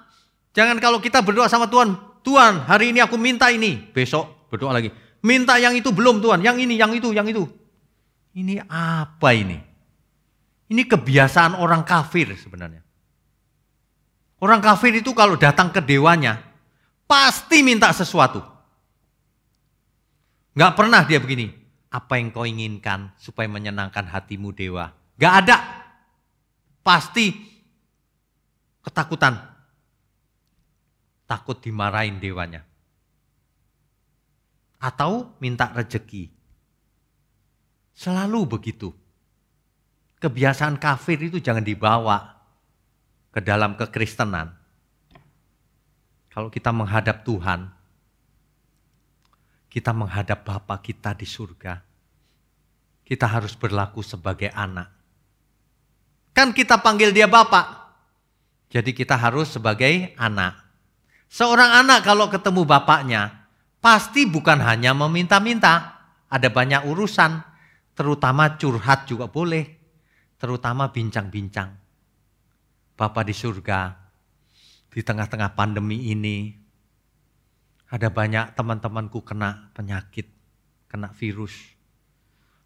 Jangan 0.52 0.76
kalau 0.76 1.00
kita 1.00 1.24
berdoa 1.24 1.48
sama 1.48 1.64
Tuhan, 1.72 1.96
Tuhan 2.20 2.68
hari 2.68 2.92
ini 2.92 3.00
aku 3.00 3.16
minta 3.16 3.48
ini. 3.48 3.80
Besok 3.96 4.52
berdoa 4.52 4.76
lagi. 4.76 5.05
Minta 5.24 5.56
yang 5.56 5.76
itu 5.76 5.92
belum 5.94 6.20
Tuhan, 6.20 6.44
yang 6.44 6.56
ini, 6.60 6.76
yang 6.76 6.92
itu, 6.92 7.12
yang 7.12 7.26
itu. 7.28 7.48
Ini 8.36 8.64
apa 8.68 9.32
ini? 9.32 9.56
Ini 10.66 10.82
kebiasaan 10.84 11.56
orang 11.56 11.86
kafir 11.86 12.34
sebenarnya. 12.36 12.82
Orang 14.36 14.60
kafir 14.60 14.92
itu 14.92 15.16
kalau 15.16 15.40
datang 15.40 15.72
ke 15.72 15.80
dewanya, 15.80 16.42
pasti 17.08 17.64
minta 17.64 17.88
sesuatu. 17.94 18.44
Gak 20.52 20.72
pernah 20.76 21.04
dia 21.08 21.16
begini, 21.16 21.52
apa 21.88 22.20
yang 22.20 22.28
kau 22.28 22.44
inginkan 22.44 23.12
supaya 23.16 23.48
menyenangkan 23.48 24.04
hatimu 24.04 24.52
dewa. 24.52 24.92
Gak 25.16 25.34
ada 25.44 25.56
pasti 26.84 27.32
ketakutan. 28.84 29.40
Takut 31.26 31.58
dimarahin 31.58 32.22
dewanya. 32.22 32.62
Atau 34.86 35.34
minta 35.42 35.74
rejeki. 35.74 36.30
Selalu 37.90 38.46
begitu. 38.46 38.94
Kebiasaan 40.22 40.78
kafir 40.78 41.18
itu 41.18 41.42
jangan 41.42 41.66
dibawa 41.66 42.38
ke 43.34 43.42
dalam 43.42 43.74
kekristenan. 43.74 44.54
Kalau 46.30 46.52
kita 46.52 46.70
menghadap 46.70 47.26
Tuhan, 47.26 47.72
kita 49.72 49.90
menghadap 49.90 50.44
Bapa 50.44 50.78
kita 50.78 51.16
di 51.16 51.26
surga, 51.26 51.82
kita 53.02 53.26
harus 53.26 53.56
berlaku 53.56 54.04
sebagai 54.04 54.52
anak. 54.52 54.92
Kan 56.36 56.52
kita 56.52 56.78
panggil 56.84 57.16
dia 57.16 57.24
bapak. 57.24 57.88
Jadi 58.68 58.92
kita 58.92 59.16
harus 59.16 59.48
sebagai 59.48 60.12
anak. 60.20 60.60
Seorang 61.32 61.80
anak 61.80 62.04
kalau 62.04 62.28
ketemu 62.28 62.68
bapaknya, 62.68 63.45
pasti 63.86 64.26
bukan 64.26 64.58
hanya 64.66 64.90
meminta-minta. 64.98 65.94
Ada 66.26 66.50
banyak 66.50 66.90
urusan, 66.90 67.38
terutama 67.94 68.58
curhat 68.58 69.06
juga 69.06 69.30
boleh. 69.30 69.62
Terutama 70.42 70.90
bincang-bincang. 70.90 71.70
Bapak 72.98 73.30
di 73.30 73.30
surga, 73.30 73.94
di 74.90 75.00
tengah-tengah 75.06 75.54
pandemi 75.54 76.10
ini, 76.10 76.66
Ada 77.86 78.10
banyak 78.10 78.58
teman-temanku 78.58 79.22
kena 79.22 79.70
penyakit, 79.70 80.26
kena 80.90 81.14
virus. 81.14 81.54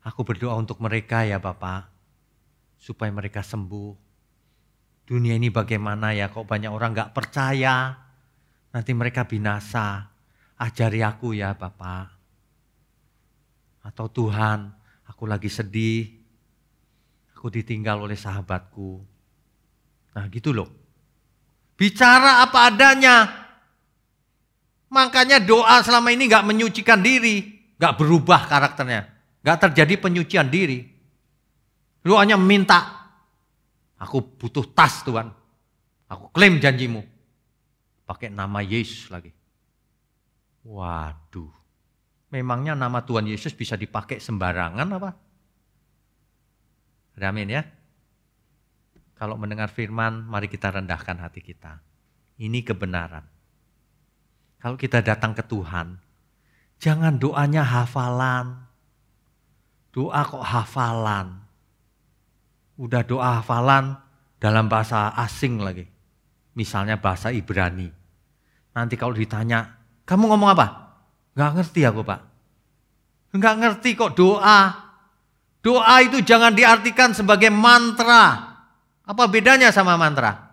Aku 0.01 0.25
berdoa 0.25 0.57
untuk 0.57 0.81
mereka 0.81 1.29
ya 1.29 1.37
Bapak, 1.37 1.93
supaya 2.81 3.13
mereka 3.13 3.45
sembuh. 3.45 3.93
Dunia 5.05 5.37
ini 5.37 5.53
bagaimana 5.53 6.17
ya, 6.17 6.33
kok 6.33 6.49
banyak 6.49 6.73
orang 6.73 6.97
gak 6.97 7.13
percaya, 7.13 8.01
nanti 8.73 8.97
mereka 8.97 9.29
binasa. 9.29 10.10
Ajari 10.61 11.01
aku 11.01 11.33
ya 11.33 11.57
Bapak. 11.57 12.13
Atau 13.81 14.13
Tuhan, 14.13 14.69
aku 15.09 15.25
lagi 15.25 15.49
sedih, 15.49 16.05
aku 17.33 17.49
ditinggal 17.49 18.05
oleh 18.05 18.21
sahabatku. 18.21 19.01
Nah 20.13 20.29
gitu 20.29 20.53
loh. 20.53 20.69
Bicara 21.81 22.45
apa 22.45 22.69
adanya, 22.69 23.41
Makanya 24.91 25.39
doa 25.39 25.81
selama 25.87 26.11
ini 26.11 26.27
gak 26.27 26.43
menyucikan 26.43 26.99
diri, 26.99 27.47
gak 27.79 27.95
berubah 27.95 28.51
karakternya, 28.51 29.07
gak 29.39 29.71
terjadi 29.71 29.95
penyucian 30.03 30.51
diri. 30.51 30.83
Lu 32.03 32.19
hanya 32.19 32.35
minta, 32.35 33.07
aku 33.95 34.19
butuh 34.35 34.67
tas 34.75 35.07
Tuhan, 35.07 35.31
aku 36.11 36.35
klaim 36.35 36.59
janjimu. 36.59 37.07
Pakai 38.03 38.35
nama 38.35 38.59
Yesus 38.67 39.07
lagi. 39.15 39.31
Waduh, 40.65 41.53
memangnya 42.29 42.77
nama 42.77 43.01
Tuhan 43.01 43.25
Yesus 43.25 43.57
bisa 43.57 43.77
dipakai 43.81 44.21
sembarangan 44.21 44.89
apa? 44.97 45.11
Amin 47.21 47.53
ya. 47.53 47.63
Kalau 49.21 49.37
mendengar 49.37 49.69
firman, 49.69 50.25
mari 50.25 50.49
kita 50.49 50.73
rendahkan 50.73 51.21
hati 51.21 51.45
kita. 51.45 51.85
Ini 52.41 52.65
kebenaran. 52.65 53.21
Kalau 54.57 54.81
kita 54.81 55.05
datang 55.05 55.37
ke 55.37 55.45
Tuhan, 55.45 56.01
jangan 56.81 57.21
doanya 57.21 57.61
hafalan. 57.61 58.65
Doa 59.93 60.25
kok 60.25 60.41
hafalan. 60.41 61.45
Udah 62.81 63.05
doa 63.05 63.45
hafalan 63.45 64.01
dalam 64.41 64.73
bahasa 64.73 65.13
asing 65.21 65.61
lagi. 65.61 65.85
Misalnya 66.57 66.97
bahasa 66.97 67.29
Ibrani. 67.29 67.93
Nanti 68.73 68.97
kalau 68.97 69.13
ditanya, 69.13 69.80
kamu 70.11 70.27
ngomong 70.27 70.51
apa? 70.51 70.67
Gak 71.39 71.55
ngerti 71.55 71.87
aku 71.87 72.03
pak. 72.03 72.19
Gak 73.31 73.57
ngerti 73.63 73.95
kok 73.95 74.19
doa. 74.19 74.91
Doa 75.63 75.95
itu 76.03 76.19
jangan 76.27 76.51
diartikan 76.51 77.15
sebagai 77.15 77.47
mantra. 77.55 78.51
Apa 79.07 79.31
bedanya 79.31 79.71
sama 79.71 79.95
mantra? 79.95 80.51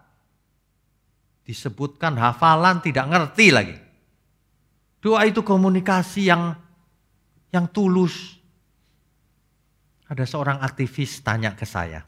Disebutkan 1.41 2.21
hafalan 2.21 2.85
tidak 2.85 3.09
ngerti 3.09 3.47
lagi. 3.49 3.77
Doa 5.01 5.25
itu 5.25 5.41
komunikasi 5.41 6.29
yang 6.29 6.53
yang 7.49 7.65
tulus. 7.73 8.37
Ada 10.05 10.29
seorang 10.29 10.61
aktivis 10.61 11.19
tanya 11.25 11.51
ke 11.57 11.67
saya, 11.67 11.99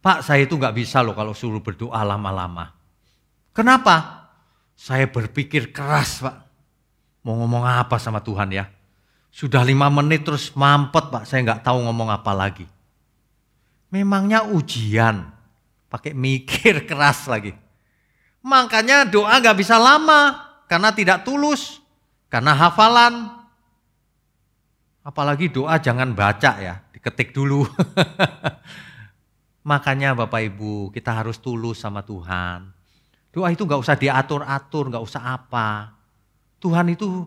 Pak 0.00 0.24
saya 0.24 0.48
itu 0.48 0.56
nggak 0.56 0.74
bisa 0.74 1.04
loh 1.04 1.12
kalau 1.12 1.36
suruh 1.36 1.62
berdoa 1.62 2.02
lama-lama. 2.02 2.72
Kenapa? 3.54 4.19
Saya 4.80 5.04
berpikir 5.12 5.76
keras 5.76 6.24
Pak. 6.24 6.36
Mau 7.20 7.36
ngomong 7.36 7.68
apa 7.68 8.00
sama 8.00 8.24
Tuhan 8.24 8.48
ya. 8.48 8.64
Sudah 9.28 9.60
lima 9.60 9.92
menit 9.92 10.24
terus 10.24 10.56
mampet 10.56 11.12
Pak, 11.12 11.28
saya 11.28 11.44
nggak 11.44 11.68
tahu 11.68 11.84
ngomong 11.84 12.08
apa 12.08 12.32
lagi. 12.32 12.64
Memangnya 13.92 14.48
ujian, 14.48 15.28
pakai 15.92 16.16
mikir 16.16 16.80
keras 16.88 17.28
lagi. 17.28 17.52
Makanya 18.40 19.04
doa 19.04 19.36
nggak 19.36 19.60
bisa 19.60 19.76
lama, 19.76 20.48
karena 20.64 20.96
tidak 20.96 21.28
tulus, 21.28 21.84
karena 22.32 22.56
hafalan. 22.56 23.36
Apalagi 25.04 25.52
doa 25.52 25.76
jangan 25.76 26.16
baca 26.16 26.56
ya, 26.56 26.80
diketik 26.96 27.36
dulu. 27.36 27.68
Makanya 29.70 30.16
Bapak 30.16 30.40
Ibu 30.40 30.88
kita 30.88 31.12
harus 31.12 31.36
tulus 31.36 31.84
sama 31.84 32.00
Tuhan. 32.00 32.79
Doa 33.30 33.54
itu 33.54 33.62
nggak 33.62 33.78
usah 33.78 33.94
diatur-atur, 33.94 34.90
nggak 34.90 35.04
usah 35.06 35.22
apa. 35.38 35.94
Tuhan 36.58 36.90
itu 36.90 37.24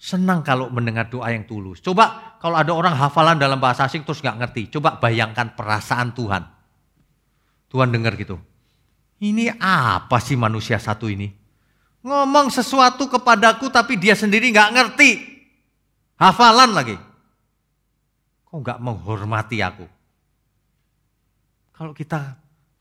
senang 0.00 0.42
kalau 0.42 0.72
mendengar 0.72 1.06
doa 1.12 1.28
yang 1.30 1.44
tulus. 1.44 1.78
Coba 1.84 2.34
kalau 2.40 2.56
ada 2.56 2.72
orang 2.72 2.96
hafalan 2.96 3.36
dalam 3.36 3.60
bahasa 3.60 3.86
asing 3.86 4.02
terus 4.02 4.24
nggak 4.24 4.38
ngerti, 4.40 4.62
coba 4.72 4.96
bayangkan 4.96 5.52
perasaan 5.54 6.16
Tuhan. 6.16 6.42
Tuhan 7.68 7.88
dengar 7.92 8.16
gitu. 8.16 8.40
Ini 9.22 9.54
apa 9.62 10.18
sih 10.18 10.34
manusia 10.34 10.80
satu 10.80 11.06
ini? 11.06 11.30
Ngomong 12.02 12.50
sesuatu 12.50 13.06
kepadaku 13.06 13.70
tapi 13.70 13.94
dia 13.94 14.18
sendiri 14.18 14.50
nggak 14.50 14.72
ngerti. 14.74 15.10
Hafalan 16.18 16.74
lagi. 16.74 16.96
Kok 18.50 18.58
nggak 18.58 18.80
menghormati 18.82 19.62
aku? 19.62 19.86
Kalau 21.72 21.94
kita 21.94 22.36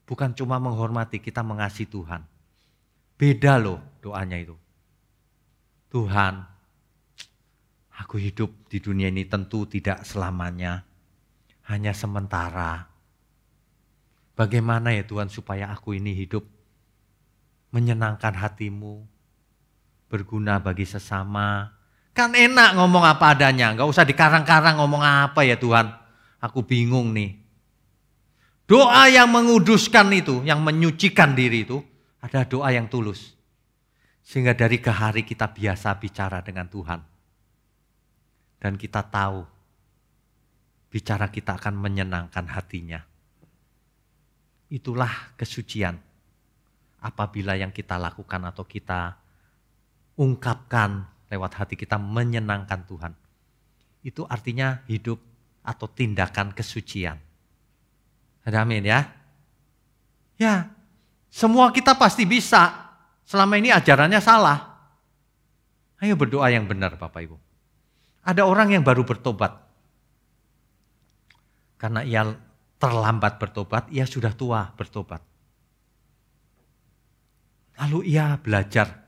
bukan 0.10 0.34
cuma 0.34 0.58
menghormati, 0.58 1.22
kita 1.22 1.46
mengasihi 1.46 1.88
Tuhan. 1.88 2.31
Beda 3.22 3.62
loh 3.62 3.78
doanya 4.02 4.34
itu. 4.34 4.58
Tuhan, 5.94 6.42
aku 7.94 8.18
hidup 8.18 8.50
di 8.66 8.82
dunia 8.82 9.14
ini 9.14 9.30
tentu 9.30 9.70
tidak 9.70 10.02
selamanya. 10.02 10.82
Hanya 11.70 11.94
sementara. 11.94 12.90
Bagaimana 14.34 14.90
ya 14.98 15.06
Tuhan 15.06 15.30
supaya 15.30 15.70
aku 15.70 15.94
ini 15.94 16.18
hidup 16.18 16.42
menyenangkan 17.70 18.34
hatimu, 18.34 19.06
berguna 20.10 20.58
bagi 20.58 20.90
sesama. 20.90 21.78
Kan 22.18 22.34
enak 22.34 22.74
ngomong 22.74 23.06
apa 23.06 23.38
adanya, 23.38 23.70
nggak 23.78 23.86
usah 23.86 24.02
dikarang-karang 24.02 24.82
ngomong 24.82 25.06
apa 25.06 25.46
ya 25.46 25.62
Tuhan. 25.62 25.94
Aku 26.42 26.66
bingung 26.66 27.14
nih. 27.14 27.38
Doa 28.66 29.14
yang 29.14 29.30
menguduskan 29.30 30.10
itu, 30.10 30.42
yang 30.42 30.66
menyucikan 30.66 31.38
diri 31.38 31.70
itu, 31.70 31.86
ada 32.22 32.46
doa 32.46 32.70
yang 32.70 32.86
tulus. 32.86 33.34
Sehingga 34.22 34.54
dari 34.54 34.78
ke 34.78 34.94
hari 34.94 35.26
kita 35.26 35.50
biasa 35.50 35.98
bicara 35.98 36.46
dengan 36.46 36.70
Tuhan. 36.70 37.02
Dan 38.62 38.78
kita 38.78 39.02
tahu 39.10 39.42
bicara 40.94 41.34
kita 41.34 41.58
akan 41.58 41.74
menyenangkan 41.74 42.46
hatinya. 42.46 43.02
Itulah 44.70 45.34
kesucian 45.34 45.98
apabila 47.02 47.58
yang 47.58 47.74
kita 47.74 47.98
lakukan 47.98 48.46
atau 48.46 48.64
kita 48.64 49.18
ungkapkan 50.22 51.10
lewat 51.34 51.52
hati 51.58 51.74
kita 51.74 51.98
menyenangkan 51.98 52.86
Tuhan. 52.86 53.14
Itu 54.06 54.30
artinya 54.30 54.86
hidup 54.86 55.18
atau 55.66 55.90
tindakan 55.90 56.54
kesucian. 56.54 57.18
Amin 58.46 58.86
ya? 58.86 59.10
Ya, 60.38 60.74
semua 61.32 61.72
kita 61.72 61.96
pasti 61.96 62.28
bisa. 62.28 62.92
Selama 63.24 63.56
ini 63.56 63.72
ajarannya 63.72 64.20
salah. 64.20 64.60
Ayo 66.04 66.20
berdoa 66.20 66.52
yang 66.52 66.68
benar 66.68 67.00
Bapak 67.00 67.24
Ibu. 67.24 67.40
Ada 68.28 68.44
orang 68.44 68.76
yang 68.76 68.84
baru 68.84 69.08
bertobat. 69.08 69.56
Karena 71.80 72.04
ia 72.04 72.28
terlambat 72.78 73.40
bertobat, 73.40 73.88
ia 73.90 74.04
sudah 74.04 74.36
tua 74.36 74.76
bertobat. 74.76 75.24
Lalu 77.80 78.14
ia 78.14 78.38
belajar. 78.38 79.02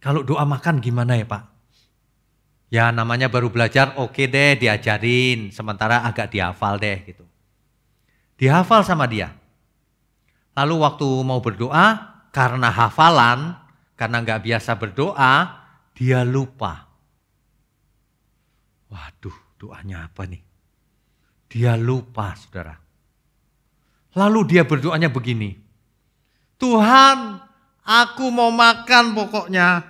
Kalau 0.00 0.24
doa 0.24 0.46
makan 0.46 0.80
gimana 0.80 1.18
ya 1.18 1.26
Pak? 1.28 1.42
Ya 2.72 2.88
namanya 2.88 3.28
baru 3.28 3.52
belajar, 3.52 4.00
oke 4.00 4.24
deh 4.32 4.56
diajarin, 4.56 5.52
sementara 5.52 6.08
agak 6.08 6.32
dihafal 6.32 6.80
deh 6.80 7.04
gitu. 7.04 7.28
Dihafal 8.40 8.80
sama 8.80 9.04
dia. 9.04 9.41
Lalu 10.52 10.74
waktu 10.84 11.08
mau 11.24 11.40
berdoa, 11.40 12.12
karena 12.28 12.68
hafalan, 12.68 13.56
karena 13.96 14.16
nggak 14.20 14.42
biasa 14.44 14.76
berdoa, 14.76 15.32
dia 15.96 16.24
lupa. 16.24 16.88
Waduh, 18.92 19.36
doanya 19.56 20.08
apa 20.08 20.28
nih? 20.28 20.42
Dia 21.48 21.76
lupa, 21.80 22.36
saudara. 22.36 22.76
Lalu 24.12 24.40
dia 24.44 24.68
berdoanya 24.68 25.08
begini, 25.08 25.56
Tuhan, 26.60 27.40
aku 27.80 28.28
mau 28.28 28.52
makan 28.52 29.16
pokoknya. 29.16 29.82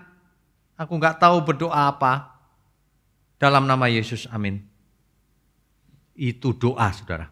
Aku 0.79 0.97
nggak 0.97 1.19
tahu 1.19 1.43
berdoa 1.43 1.91
apa. 1.91 2.39
Dalam 3.37 3.67
nama 3.67 3.91
Yesus, 3.91 4.31
amin. 4.31 4.63
Itu 6.15 6.55
doa, 6.55 6.87
saudara. 6.95 7.29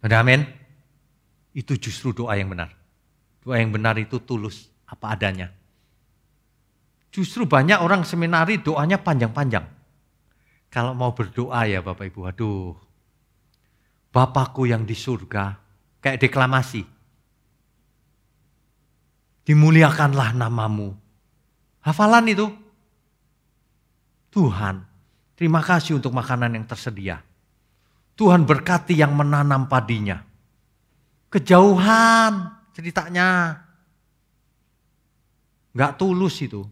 Ada 0.00 0.24
amin? 0.24 0.63
Itu 1.54 1.78
justru 1.78 2.10
doa 2.10 2.34
yang 2.34 2.50
benar. 2.50 2.74
Doa 3.40 3.62
yang 3.62 3.70
benar 3.70 3.94
itu 3.96 4.18
tulus, 4.18 4.68
apa 4.84 5.14
adanya. 5.14 5.54
Justru 7.14 7.46
banyak 7.46 7.78
orang 7.78 8.02
seminari 8.02 8.58
doanya 8.58 8.98
panjang-panjang. 8.98 9.62
Kalau 10.66 10.98
mau 10.98 11.14
berdoa 11.14 11.62
ya 11.70 11.78
Bapak 11.78 12.10
Ibu, 12.10 12.20
aduh. 12.26 12.74
Bapakku 14.10 14.66
yang 14.66 14.82
di 14.82 14.98
surga, 14.98 15.54
kayak 16.02 16.18
deklamasi. 16.18 16.82
dimuliakanlah 19.44 20.32
namamu. 20.32 20.96
Hafalan 21.84 22.32
itu. 22.32 22.48
Tuhan, 24.32 24.82
terima 25.38 25.62
kasih 25.62 26.00
untuk 26.00 26.10
makanan 26.10 26.58
yang 26.58 26.66
tersedia. 26.66 27.22
Tuhan 28.18 28.42
berkati 28.48 28.98
yang 28.98 29.14
menanam 29.14 29.70
padinya. 29.70 30.18
Kejauhan 31.34 32.54
ceritanya. 32.70 33.58
Gak 35.74 35.98
tulus 35.98 36.38
itu. 36.38 36.62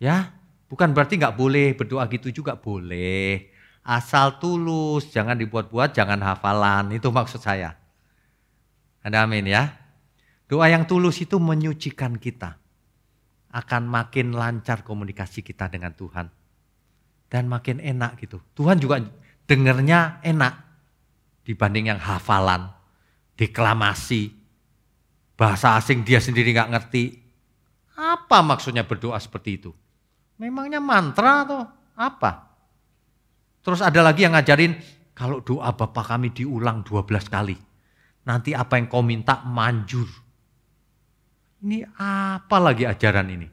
Ya, 0.00 0.32
bukan 0.72 0.96
berarti 0.96 1.20
gak 1.20 1.36
boleh 1.36 1.76
berdoa 1.76 2.08
gitu 2.08 2.32
juga 2.32 2.56
boleh. 2.56 3.52
Asal 3.84 4.40
tulus, 4.40 5.12
jangan 5.12 5.36
dibuat-buat, 5.36 5.92
jangan 5.92 6.18
hafalan. 6.24 6.96
Itu 6.96 7.12
maksud 7.12 7.44
saya. 7.44 7.76
Ada 9.04 9.28
amin 9.28 9.52
ya. 9.52 9.68
Doa 10.48 10.72
yang 10.72 10.88
tulus 10.88 11.20
itu 11.20 11.36
menyucikan 11.36 12.16
kita 12.16 12.56
akan 13.52 13.82
makin 13.84 14.32
lancar 14.32 14.80
komunikasi 14.80 15.44
kita 15.44 15.68
dengan 15.68 15.92
Tuhan. 15.92 16.26
Dan 17.28 17.52
makin 17.52 17.84
enak 17.84 18.16
gitu. 18.22 18.40
Tuhan 18.56 18.80
juga 18.80 19.02
dengernya 19.46 20.24
enak 20.24 20.54
dibanding 21.46 21.94
yang 21.94 22.00
hafalan, 22.02 22.74
deklamasi, 23.36 24.32
bahasa 25.36 25.76
asing 25.76 26.02
dia 26.02 26.18
sendiri 26.18 26.56
nggak 26.56 26.72
ngerti. 26.72 27.04
Apa 27.96 28.40
maksudnya 28.44 28.84
berdoa 28.84 29.16
seperti 29.20 29.50
itu? 29.60 29.70
Memangnya 30.36 30.80
mantra 30.80 31.44
atau 31.44 31.60
apa? 31.96 32.52
Terus 33.64 33.80
ada 33.80 34.00
lagi 34.04 34.24
yang 34.28 34.36
ngajarin 34.36 34.76
kalau 35.16 35.40
doa 35.40 35.72
Bapak 35.72 36.12
kami 36.12 36.32
diulang 36.32 36.84
12 36.84 37.32
kali. 37.32 37.56
Nanti 38.28 38.52
apa 38.52 38.76
yang 38.76 38.90
kau 38.90 39.00
minta 39.00 39.40
manjur. 39.46 40.08
Ini 41.64 41.88
apa 41.96 42.56
lagi 42.60 42.84
ajaran 42.84 43.32
ini? 43.32 43.48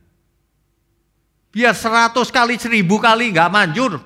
Biar 1.53 1.77
seratus 1.77 2.33
kali, 2.33 2.57
seribu 2.57 2.97
kali 2.97 3.31
nggak 3.31 3.49
manjur. 3.53 4.01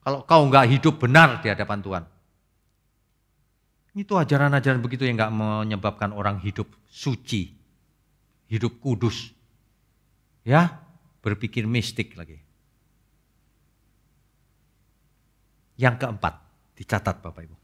Kalau 0.00 0.24
kau 0.24 0.42
nggak 0.48 0.66
hidup 0.78 0.96
benar 0.96 1.44
di 1.44 1.50
hadapan 1.52 1.78
Tuhan. 1.82 2.04
Itu 3.90 4.14
ajaran-ajaran 4.14 4.78
begitu 4.78 5.02
yang 5.02 5.18
nggak 5.18 5.34
menyebabkan 5.34 6.14
orang 6.14 6.38
hidup 6.38 6.70
suci, 6.86 7.50
hidup 8.46 8.78
kudus. 8.78 9.34
Ya, 10.46 10.78
berpikir 11.20 11.66
mistik 11.66 12.14
lagi. 12.14 12.38
Yang 15.80 16.06
keempat, 16.06 16.34
dicatat 16.76 17.18
Bapak 17.24 17.44
Ibu. 17.44 17.56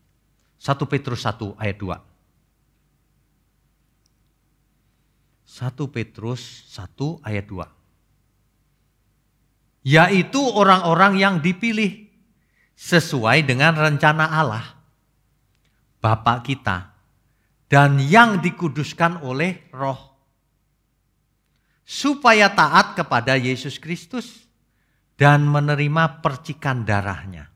1 0.56 0.88
Petrus 0.88 1.20
1 1.24 1.56
ayat 1.60 1.76
2. 1.78 2.16
1 5.46 5.72
Petrus 5.88 6.68
1 6.74 7.22
ayat 7.24 7.46
2. 7.48 7.64
Yaitu 9.86 10.42
orang-orang 10.42 11.16
yang 11.16 11.40
dipilih 11.40 12.10
sesuai 12.76 13.46
dengan 13.48 13.72
rencana 13.72 14.28
Allah. 14.28 14.75
Bapak 16.06 16.46
kita. 16.46 16.94
Dan 17.66 17.98
yang 17.98 18.38
dikuduskan 18.38 19.26
oleh 19.26 19.66
roh. 19.74 20.14
Supaya 21.82 22.54
taat 22.54 22.94
kepada 22.94 23.34
Yesus 23.34 23.82
Kristus. 23.82 24.46
Dan 25.18 25.50
menerima 25.50 26.22
percikan 26.22 26.86
darahnya. 26.86 27.50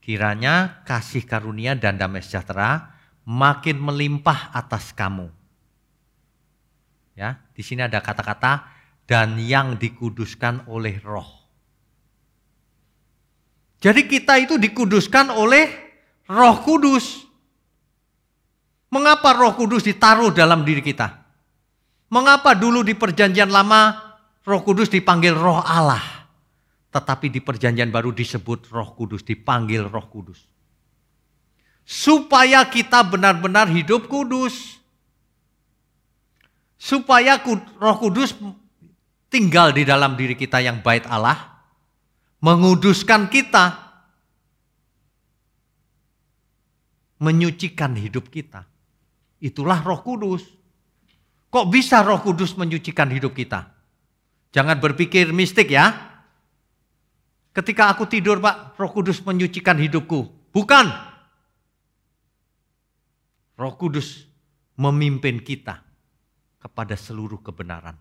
Kiranya 0.00 0.80
kasih 0.88 1.28
karunia 1.28 1.76
dan 1.76 2.00
damai 2.00 2.24
sejahtera 2.24 2.96
makin 3.28 3.76
melimpah 3.76 4.56
atas 4.56 4.96
kamu 4.96 5.28
Ya, 7.18 7.34
di 7.50 7.66
sini 7.66 7.82
ada 7.82 7.98
kata-kata 7.98 8.70
dan 9.10 9.42
yang 9.42 9.74
dikuduskan 9.74 10.70
oleh 10.70 11.02
roh. 11.02 11.26
Jadi 13.82 14.06
kita 14.06 14.38
itu 14.38 14.54
dikuduskan 14.54 15.34
oleh 15.34 15.87
roh 16.28 16.56
kudus. 16.62 17.24
Mengapa 18.88 19.36
roh 19.36 19.52
kudus 19.52 19.84
ditaruh 19.84 20.32
dalam 20.32 20.64
diri 20.64 20.80
kita? 20.80 21.12
Mengapa 22.08 22.56
dulu 22.56 22.80
di 22.80 22.96
perjanjian 22.96 23.52
lama 23.52 23.96
roh 24.44 24.62
kudus 24.64 24.88
dipanggil 24.88 25.36
roh 25.36 25.60
Allah. 25.60 26.00
Tetapi 26.88 27.28
di 27.28 27.44
perjanjian 27.44 27.92
baru 27.92 28.16
disebut 28.16 28.72
roh 28.72 28.96
kudus, 28.96 29.20
dipanggil 29.20 29.84
roh 29.84 30.08
kudus. 30.08 30.40
Supaya 31.84 32.64
kita 32.68 33.04
benar-benar 33.04 33.68
hidup 33.68 34.08
kudus 34.08 34.78
supaya 36.78 37.42
Roh 37.82 37.96
Kudus 37.98 38.38
tinggal 39.28 39.74
di 39.74 39.82
dalam 39.82 40.14
diri 40.14 40.38
kita 40.38 40.62
yang 40.62 40.80
bait 40.80 41.04
Allah, 41.10 41.58
menguduskan 42.38 43.26
kita, 43.26 43.87
menyucikan 47.18 47.94
hidup 47.98 48.30
kita. 48.30 48.66
Itulah 49.38 49.82
Roh 49.82 50.02
Kudus. 50.02 50.42
Kok 51.48 51.66
bisa 51.70 52.02
Roh 52.02 52.22
Kudus 52.22 52.54
menyucikan 52.58 53.10
hidup 53.10 53.34
kita? 53.34 53.74
Jangan 54.50 54.78
berpikir 54.78 55.30
mistik 55.30 55.70
ya. 55.70 55.92
Ketika 57.52 57.90
aku 57.90 58.06
tidur, 58.06 58.38
Pak, 58.38 58.78
Roh 58.78 58.90
Kudus 58.94 59.22
menyucikan 59.26 59.76
hidupku. 59.78 60.50
Bukan. 60.54 60.86
Roh 63.58 63.74
Kudus 63.74 64.26
memimpin 64.78 65.42
kita 65.42 65.82
kepada 66.62 66.94
seluruh 66.94 67.42
kebenaran. 67.42 67.98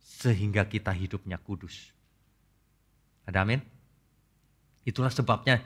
Sehingga 0.00 0.66
kita 0.66 0.90
hidupnya 0.90 1.38
kudus. 1.38 1.92
Ada 3.28 3.44
amin? 3.44 3.60
Itulah 4.88 5.12
sebabnya 5.12 5.60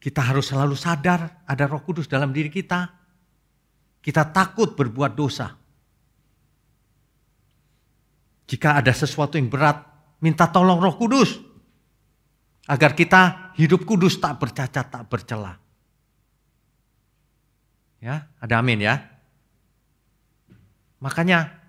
kita 0.00 0.24
harus 0.24 0.48
selalu 0.48 0.72
sadar 0.72 1.44
ada 1.44 1.64
roh 1.68 1.84
kudus 1.84 2.08
dalam 2.08 2.32
diri 2.32 2.48
kita. 2.48 2.88
Kita 4.00 4.32
takut 4.32 4.72
berbuat 4.72 5.12
dosa. 5.12 5.52
Jika 8.48 8.80
ada 8.80 8.90
sesuatu 8.96 9.36
yang 9.36 9.52
berat, 9.52 9.76
minta 10.24 10.48
tolong 10.48 10.80
roh 10.80 10.96
kudus. 10.96 11.36
Agar 12.64 12.96
kita 12.96 13.52
hidup 13.60 13.84
kudus 13.84 14.16
tak 14.16 14.40
bercacat, 14.40 14.88
tak 14.88 15.04
bercela. 15.04 15.52
Ya, 18.00 18.32
ada 18.40 18.64
amin 18.64 18.80
ya. 18.80 18.96
Makanya 21.04 21.60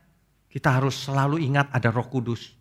kita 0.47 0.79
harus 0.79 0.95
selalu 1.07 1.43
ingat 1.43 1.71
ada 1.71 1.91
Roh 1.91 2.07
Kudus. 2.07 2.55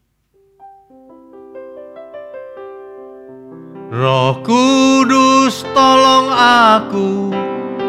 Roh 3.91 4.39
Kudus 4.47 5.67
tolong 5.75 6.31
aku 6.31 7.35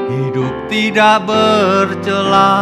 hidup 0.10 0.50
tidak 0.66 1.30
bercela 1.30 2.58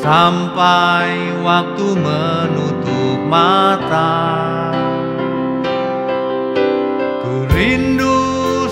sampai 0.00 1.36
waktu 1.44 1.92
menutup 1.92 3.20
mata. 3.28 4.24
Ku 7.20 7.44
rindu 7.52 8.16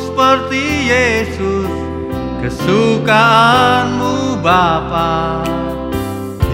seperti 0.01 0.89
Yesus 0.89 1.69
kesukaanmu 2.41 4.41
Bapa 4.41 5.45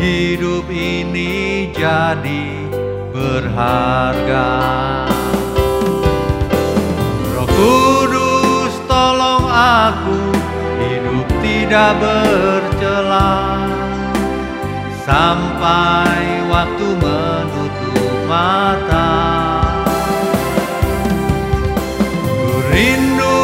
hidup 0.03 0.67
ini 0.67 1.71
jadi 1.71 2.67
berharga. 3.15 4.51
Aku 9.77 10.21
hidup 10.81 11.29
tidak 11.45 11.93
bercela 12.01 13.61
sampai 15.05 16.49
waktu 16.49 16.89
menutup 16.97 18.13
mata. 18.25 19.13
Ku 22.25 22.53
rindu 22.73 23.37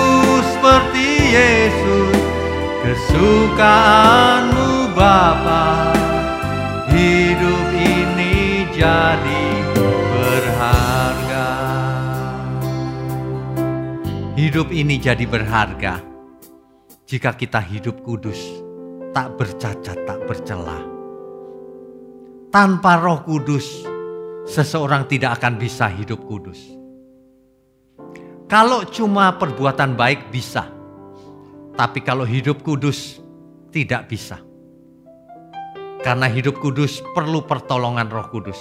seperti 0.57 1.37
Yesus 1.37 2.17
kesukaanmu 2.81 4.97
Bapa 4.97 5.93
hidup 6.89 7.67
ini 7.77 8.65
jadi 8.73 9.45
berharga. 10.17 11.49
Hidup 14.33 14.73
ini 14.73 14.97
jadi 14.97 15.29
berharga 15.29 16.12
jika 17.13 17.37
kita 17.37 17.61
hidup 17.61 18.01
kudus, 18.01 18.41
tak 19.13 19.37
bercacat, 19.37 20.01
tak 20.09 20.21
bercela. 20.25 20.81
Tanpa 22.49 22.97
Roh 22.97 23.21
Kudus, 23.21 23.85
seseorang 24.49 25.05
tidak 25.05 25.37
akan 25.37 25.61
bisa 25.61 25.93
hidup 25.93 26.25
kudus. 26.25 26.57
Kalau 28.49 28.89
cuma 28.89 29.37
perbuatan 29.37 29.93
baik 29.93 30.33
bisa, 30.33 30.65
tapi 31.77 32.01
kalau 32.01 32.25
hidup 32.25 32.65
kudus 32.65 33.21
tidak 33.69 34.09
bisa. 34.09 34.41
Karena 36.01 36.33
hidup 36.33 36.65
kudus 36.65 37.05
perlu 37.13 37.45
pertolongan 37.45 38.09
roh 38.09 38.29
kudus. 38.33 38.61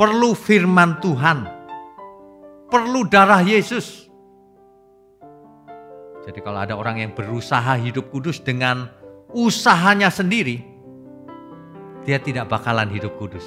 Perlu 0.00 0.32
firman 0.32 0.96
Tuhan. 1.04 1.44
Perlu 2.72 3.04
darah 3.04 3.44
Yesus. 3.44 4.03
Jadi 6.24 6.40
kalau 6.40 6.64
ada 6.64 6.72
orang 6.72 7.04
yang 7.04 7.12
berusaha 7.12 7.76
hidup 7.76 8.08
kudus 8.08 8.40
dengan 8.40 8.88
usahanya 9.36 10.08
sendiri, 10.08 10.64
dia 12.08 12.16
tidak 12.16 12.48
bakalan 12.48 12.88
hidup 12.88 13.12
kudus. 13.20 13.44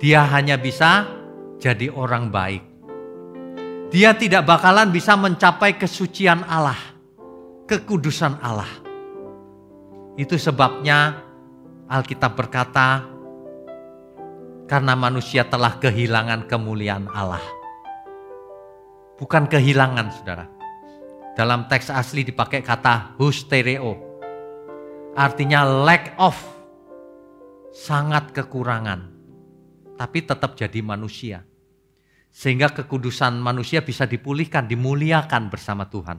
Dia 0.00 0.24
hanya 0.24 0.56
bisa 0.56 1.04
jadi 1.60 1.92
orang 1.92 2.32
baik. 2.32 2.64
Dia 3.92 4.16
tidak 4.16 4.48
bakalan 4.48 4.90
bisa 4.90 5.14
mencapai 5.14 5.76
kesucian 5.76 6.42
Allah, 6.48 6.76
kekudusan 7.68 8.40
Allah. 8.40 8.68
Itu 10.16 10.40
sebabnya 10.40 11.20
Alkitab 11.86 12.32
berkata, 12.32 13.06
karena 14.64 14.96
manusia 14.96 15.44
telah 15.44 15.76
kehilangan 15.78 16.48
kemuliaan 16.48 17.06
Allah. 17.12 17.44
Bukan 19.20 19.46
kehilangan, 19.46 20.10
saudara. 20.10 20.53
Dalam 21.34 21.66
teks 21.66 21.90
asli 21.90 22.22
dipakai 22.22 22.62
kata 22.62 23.18
hustereo. 23.18 23.98
Artinya 25.18 25.66
lack 25.66 26.14
of. 26.18 26.38
Sangat 27.74 28.30
kekurangan 28.30 29.14
tapi 29.94 30.26
tetap 30.26 30.58
jadi 30.58 30.82
manusia. 30.82 31.46
Sehingga 32.34 32.74
kekudusan 32.74 33.38
manusia 33.38 33.86
bisa 33.86 34.10
dipulihkan, 34.10 34.66
dimuliakan 34.66 35.54
bersama 35.54 35.86
Tuhan. 35.86 36.18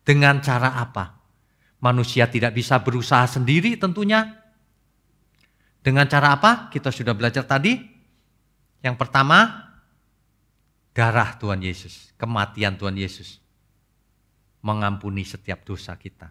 Dengan 0.00 0.40
cara 0.40 0.80
apa? 0.80 1.20
Manusia 1.84 2.28
tidak 2.32 2.56
bisa 2.56 2.80
berusaha 2.80 3.28
sendiri 3.28 3.76
tentunya. 3.76 4.40
Dengan 5.84 6.08
cara 6.08 6.40
apa? 6.40 6.72
Kita 6.72 6.88
sudah 6.88 7.12
belajar 7.12 7.44
tadi. 7.44 7.76
Yang 8.80 8.96
pertama, 8.96 9.68
darah 10.96 11.36
Tuhan 11.36 11.60
Yesus, 11.60 12.16
kematian 12.16 12.80
Tuhan 12.80 12.96
Yesus. 12.96 13.39
Mengampuni 14.60 15.24
setiap 15.24 15.64
dosa 15.64 15.96
kita. 15.96 16.28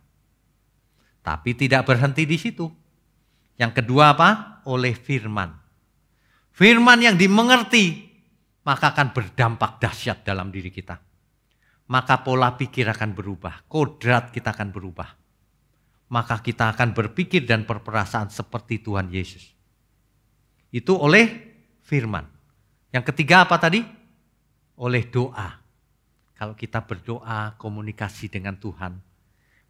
Tapi 1.20 1.52
tidak 1.58 1.86
berhenti 1.90 2.24
di 2.30 2.38
situ. 2.38 2.70
Yang 3.60 3.84
kedua 3.84 4.16
apa? 4.16 4.30
Oleh 4.70 4.96
firman. 4.96 5.52
Firman 6.56 7.00
yang 7.00 7.16
dimengerti, 7.16 8.10
maka 8.68 8.92
akan 8.92 9.16
berdampak 9.16 9.80
dahsyat 9.80 10.24
dalam 10.24 10.52
diri 10.52 10.70
kita. 10.70 11.00
Maka 11.90 12.22
pola 12.22 12.54
pikir 12.54 12.86
akan 12.86 13.18
berubah, 13.18 13.66
kodrat 13.66 14.30
kita 14.30 14.54
akan 14.54 14.70
berubah. 14.70 15.10
Maka 16.10 16.42
kita 16.42 16.74
akan 16.74 16.94
berpikir 16.94 17.46
dan 17.46 17.66
berperasaan 17.66 18.30
seperti 18.30 18.82
Tuhan 18.82 19.10
Yesus. 19.10 19.54
Itu 20.70 20.98
oleh 20.98 21.26
firman. 21.82 22.26
Yang 22.94 23.14
ketiga 23.14 23.46
apa 23.46 23.58
tadi? 23.58 23.82
Oleh 24.78 25.06
doa. 25.10 25.50
Kalau 26.40 26.56
kita 26.56 26.88
berdoa, 26.88 27.60
komunikasi 27.60 28.32
dengan 28.32 28.56
Tuhan, 28.56 28.96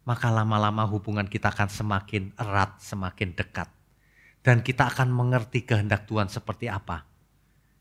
maka 0.06 0.30
lama-lama 0.30 0.86
hubungan 0.86 1.26
kita 1.26 1.50
akan 1.50 1.66
semakin 1.66 2.30
erat, 2.38 2.78
semakin 2.78 3.34
dekat 3.34 3.66
dan 4.40 4.62
kita 4.64 4.88
akan 4.88 5.10
mengerti 5.12 5.66
kehendak 5.66 6.06
Tuhan 6.08 6.30
seperti 6.30 6.70
apa. 6.70 7.04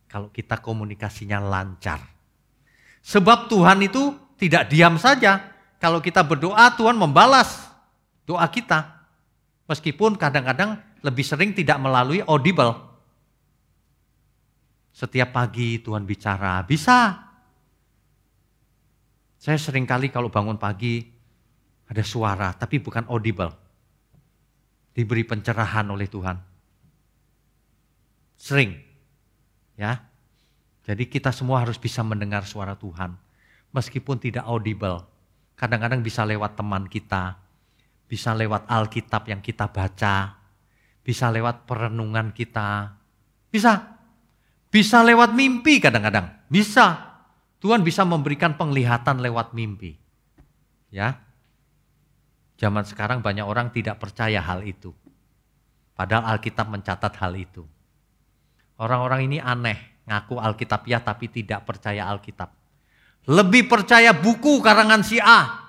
Kalau 0.10 0.34
kita 0.34 0.58
komunikasinya 0.58 1.38
lancar. 1.38 2.02
Sebab 3.06 3.46
Tuhan 3.48 3.86
itu 3.86 4.18
tidak 4.42 4.68
diam 4.74 4.98
saja. 4.98 5.54
Kalau 5.78 6.02
kita 6.02 6.26
berdoa 6.26 6.74
Tuhan 6.74 6.98
membalas 6.98 7.70
doa 8.26 8.44
kita. 8.50 9.06
Meskipun 9.70 10.18
kadang-kadang 10.18 10.82
lebih 11.06 11.22
sering 11.22 11.54
tidak 11.54 11.78
melalui 11.78 12.26
audible. 12.26 12.74
Setiap 14.90 15.30
pagi 15.30 15.78
Tuhan 15.80 16.04
bicara, 16.10 16.66
bisa. 16.66 17.29
Saya 19.40 19.56
sering 19.56 19.88
kali 19.88 20.12
kalau 20.12 20.28
bangun 20.28 20.60
pagi 20.60 21.00
ada 21.88 22.04
suara 22.04 22.52
tapi 22.52 22.84
bukan 22.84 23.08
audible. 23.08 23.56
Diberi 24.92 25.24
pencerahan 25.24 25.88
oleh 25.88 26.12
Tuhan. 26.12 26.36
Sering. 28.36 28.76
Ya. 29.80 30.04
Jadi 30.84 31.08
kita 31.08 31.32
semua 31.32 31.64
harus 31.64 31.80
bisa 31.80 32.04
mendengar 32.04 32.44
suara 32.44 32.76
Tuhan. 32.76 33.16
Meskipun 33.72 34.20
tidak 34.20 34.44
audible. 34.44 35.08
Kadang-kadang 35.56 36.04
bisa 36.04 36.28
lewat 36.28 36.60
teman 36.60 36.84
kita. 36.92 37.40
Bisa 38.12 38.36
lewat 38.36 38.68
Alkitab 38.68 39.24
yang 39.32 39.40
kita 39.40 39.72
baca. 39.72 40.36
Bisa 41.00 41.32
lewat 41.32 41.64
perenungan 41.64 42.36
kita. 42.36 42.92
Bisa. 43.48 43.98
Bisa 44.68 45.00
lewat 45.00 45.32
mimpi 45.32 45.80
kadang-kadang. 45.80 46.44
Bisa. 46.52 47.09
Tuhan 47.60 47.84
bisa 47.84 48.08
memberikan 48.08 48.56
penglihatan 48.56 49.20
lewat 49.20 49.52
mimpi. 49.52 50.00
Ya. 50.90 51.20
Zaman 52.60 52.84
sekarang 52.88 53.20
banyak 53.24 53.44
orang 53.44 53.72
tidak 53.72 54.00
percaya 54.00 54.40
hal 54.40 54.64
itu. 54.64 54.96
Padahal 55.96 56.36
Alkitab 56.36 56.72
mencatat 56.72 57.14
hal 57.20 57.36
itu. 57.36 57.68
Orang-orang 58.80 59.28
ini 59.28 59.38
aneh, 59.44 60.04
ngaku 60.08 60.40
Alkitab 60.40 60.88
ya 60.88 61.04
tapi 61.04 61.28
tidak 61.28 61.68
percaya 61.68 62.08
Alkitab. 62.08 62.56
Lebih 63.28 63.68
percaya 63.68 64.16
buku 64.16 64.64
karangan 64.64 65.04
si 65.04 65.20
A. 65.20 65.68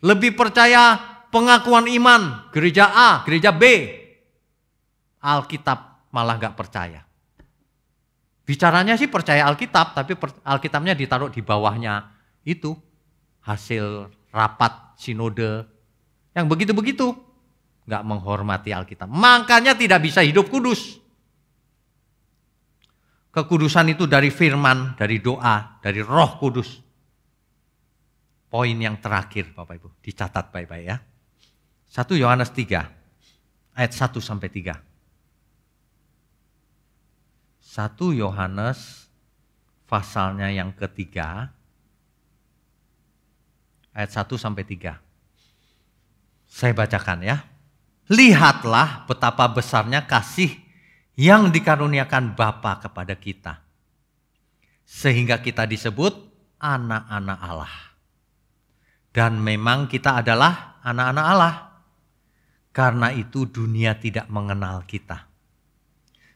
Lebih 0.00 0.32
percaya 0.32 0.96
pengakuan 1.28 1.88
iman 1.88 2.48
gereja 2.52 2.88
A, 2.88 3.10
gereja 3.28 3.52
B. 3.52 3.64
Alkitab 5.20 6.08
malah 6.10 6.40
gak 6.40 6.56
percaya. 6.56 7.04
Bicaranya 8.42 8.98
sih 8.98 9.06
percaya 9.06 9.46
Alkitab, 9.46 9.94
tapi 9.94 10.18
Alkitabnya 10.42 10.98
ditaruh 10.98 11.30
di 11.30 11.40
bawahnya 11.40 12.10
itu 12.42 12.74
hasil 13.46 14.10
rapat 14.34 14.98
sinode 14.98 15.66
yang 16.34 16.50
begitu-begitu. 16.50 17.14
Gak 17.82 18.06
menghormati 18.06 18.70
Alkitab. 18.70 19.10
Makanya 19.10 19.74
tidak 19.74 20.06
bisa 20.06 20.22
hidup 20.22 20.46
kudus. 20.46 21.02
Kekudusan 23.32 23.90
itu 23.90 24.04
dari 24.06 24.28
firman, 24.28 24.94
dari 24.94 25.18
doa, 25.18 25.80
dari 25.82 25.98
roh 26.04 26.36
kudus. 26.38 26.78
Poin 28.52 28.76
yang 28.76 29.00
terakhir 29.00 29.56
Bapak 29.56 29.80
Ibu, 29.80 29.88
dicatat 30.04 30.52
baik-baik 30.52 30.84
ya. 30.84 31.00
1 31.88 32.20
Yohanes 32.20 32.52
3 32.52 33.80
ayat 33.80 33.92
1 33.96 34.20
sampai 34.20 34.52
3. 34.52 34.91
1 37.72 37.96
Yohanes 38.12 39.08
pasalnya 39.88 40.52
yang 40.52 40.76
ketiga 40.76 41.48
ayat 43.96 44.12
1 44.12 44.28
sampai 44.36 44.60
3. 44.60 45.00
Saya 46.44 46.76
bacakan 46.76 47.24
ya. 47.24 47.40
Lihatlah 48.12 49.08
betapa 49.08 49.48
besarnya 49.48 50.04
kasih 50.04 50.52
yang 51.16 51.48
dikaruniakan 51.48 52.36
Bapa 52.36 52.76
kepada 52.76 53.16
kita. 53.16 53.64
Sehingga 54.84 55.40
kita 55.40 55.64
disebut 55.64 56.12
anak-anak 56.60 57.38
Allah. 57.40 57.74
Dan 59.16 59.40
memang 59.40 59.88
kita 59.88 60.20
adalah 60.20 60.76
anak-anak 60.84 61.24
Allah. 61.24 61.54
Karena 62.68 63.08
itu 63.16 63.48
dunia 63.48 63.96
tidak 63.96 64.28
mengenal 64.28 64.84
kita. 64.84 65.31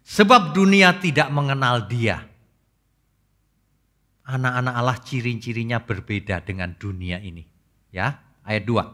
Sebab 0.07 0.55
dunia 0.55 1.03
tidak 1.03 1.35
mengenal 1.35 1.91
dia. 1.91 2.23
Anak-anak 4.23 4.75
Allah 4.75 4.99
ciri-cirinya 5.03 5.83
berbeda 5.83 6.47
dengan 6.47 6.79
dunia 6.79 7.19
ini. 7.19 7.43
Ya, 7.91 8.23
ayat 8.47 8.63
2. 8.63 8.87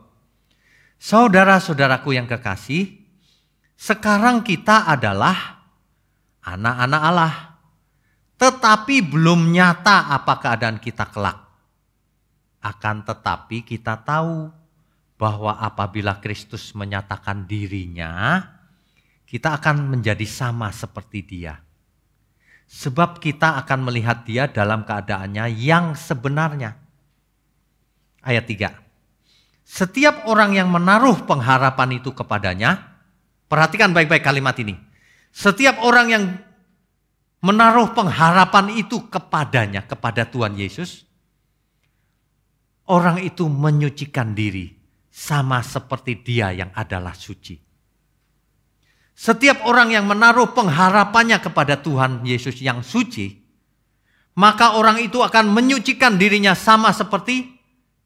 Saudara-saudaraku 0.96 2.16
yang 2.16 2.24
kekasih, 2.24 2.96
sekarang 3.76 4.40
kita 4.40 4.88
adalah 4.88 5.60
anak-anak 6.48 7.02
Allah. 7.04 7.34
Tetapi 8.40 9.04
belum 9.12 9.52
nyata 9.52 10.16
apa 10.16 10.40
keadaan 10.40 10.80
kita 10.80 11.12
kelak. 11.12 11.38
Akan 12.64 13.04
tetapi 13.04 13.66
kita 13.66 14.00
tahu 14.00 14.48
bahwa 15.20 15.60
apabila 15.60 16.18
Kristus 16.22 16.72
menyatakan 16.74 17.46
dirinya, 17.46 18.42
kita 19.32 19.56
akan 19.56 19.88
menjadi 19.88 20.28
sama 20.28 20.68
seperti 20.68 21.24
dia. 21.24 21.56
Sebab 22.68 23.16
kita 23.16 23.56
akan 23.64 23.88
melihat 23.88 24.28
dia 24.28 24.44
dalam 24.44 24.84
keadaannya 24.84 25.48
yang 25.56 25.96
sebenarnya. 25.96 26.76
Ayat 28.20 28.44
3. 28.44 28.76
Setiap 29.64 30.28
orang 30.28 30.52
yang 30.52 30.68
menaruh 30.68 31.24
pengharapan 31.24 31.96
itu 31.96 32.12
kepadanya, 32.12 33.00
perhatikan 33.48 33.96
baik-baik 33.96 34.20
kalimat 34.20 34.52
ini 34.60 34.92
setiap 35.32 35.80
orang 35.80 36.06
yang 36.12 36.24
menaruh 37.40 37.96
pengharapan 37.96 38.76
itu 38.76 39.08
kepadanya, 39.08 39.88
kepada 39.88 40.28
Tuhan 40.28 40.54
Yesus, 40.60 41.08
orang 42.86 43.24
itu 43.24 43.48
menyucikan 43.48 44.36
diri 44.36 44.76
sama 45.08 45.64
seperti 45.64 46.20
dia 46.20 46.52
yang 46.52 46.68
adalah 46.76 47.16
suci. 47.16 47.71
Setiap 49.12 49.68
orang 49.68 49.92
yang 49.92 50.08
menaruh 50.08 50.56
pengharapannya 50.56 51.38
kepada 51.38 51.78
Tuhan 51.78 52.24
Yesus 52.24 52.56
yang 52.64 52.80
suci, 52.80 53.36
maka 54.32 54.80
orang 54.80 55.04
itu 55.04 55.20
akan 55.20 55.52
menyucikan 55.52 56.16
dirinya 56.16 56.56
sama 56.56 56.90
seperti 56.96 57.52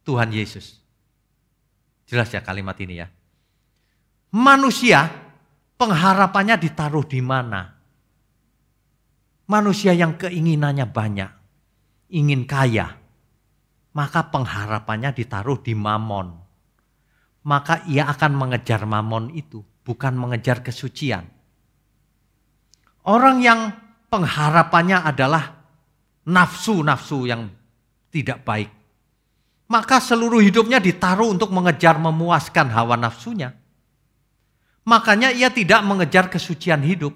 Tuhan 0.02 0.34
Yesus. 0.34 0.82
Jelas 2.06 2.30
ya 2.34 2.42
kalimat 2.42 2.74
ini 2.82 3.02
ya. 3.02 3.06
Manusia 4.34 5.06
pengharapannya 5.78 6.58
ditaruh 6.58 7.06
di 7.06 7.22
mana? 7.22 7.70
Manusia 9.46 9.94
yang 9.94 10.18
keinginannya 10.18 10.90
banyak, 10.90 11.30
ingin 12.10 12.50
kaya, 12.50 12.98
maka 13.94 14.26
pengharapannya 14.26 15.14
ditaruh 15.14 15.62
di 15.62 15.78
mamon. 15.78 16.34
Maka 17.46 17.86
ia 17.86 18.10
akan 18.10 18.34
mengejar 18.34 18.82
mamon 18.90 19.30
itu 19.30 19.62
bukan 19.86 20.18
mengejar 20.18 20.66
kesucian. 20.66 21.30
Orang 23.06 23.38
yang 23.38 23.70
pengharapannya 24.10 24.98
adalah 24.98 25.62
nafsu-nafsu 26.26 27.30
yang 27.30 27.46
tidak 28.10 28.42
baik. 28.42 28.66
Maka 29.70 30.02
seluruh 30.02 30.42
hidupnya 30.42 30.82
ditaruh 30.82 31.30
untuk 31.30 31.54
mengejar 31.54 32.02
memuaskan 32.02 32.66
hawa 32.74 32.98
nafsunya. 32.98 33.54
Makanya 34.86 35.30
ia 35.34 35.50
tidak 35.50 35.82
mengejar 35.86 36.30
kesucian 36.30 36.82
hidup. 36.82 37.14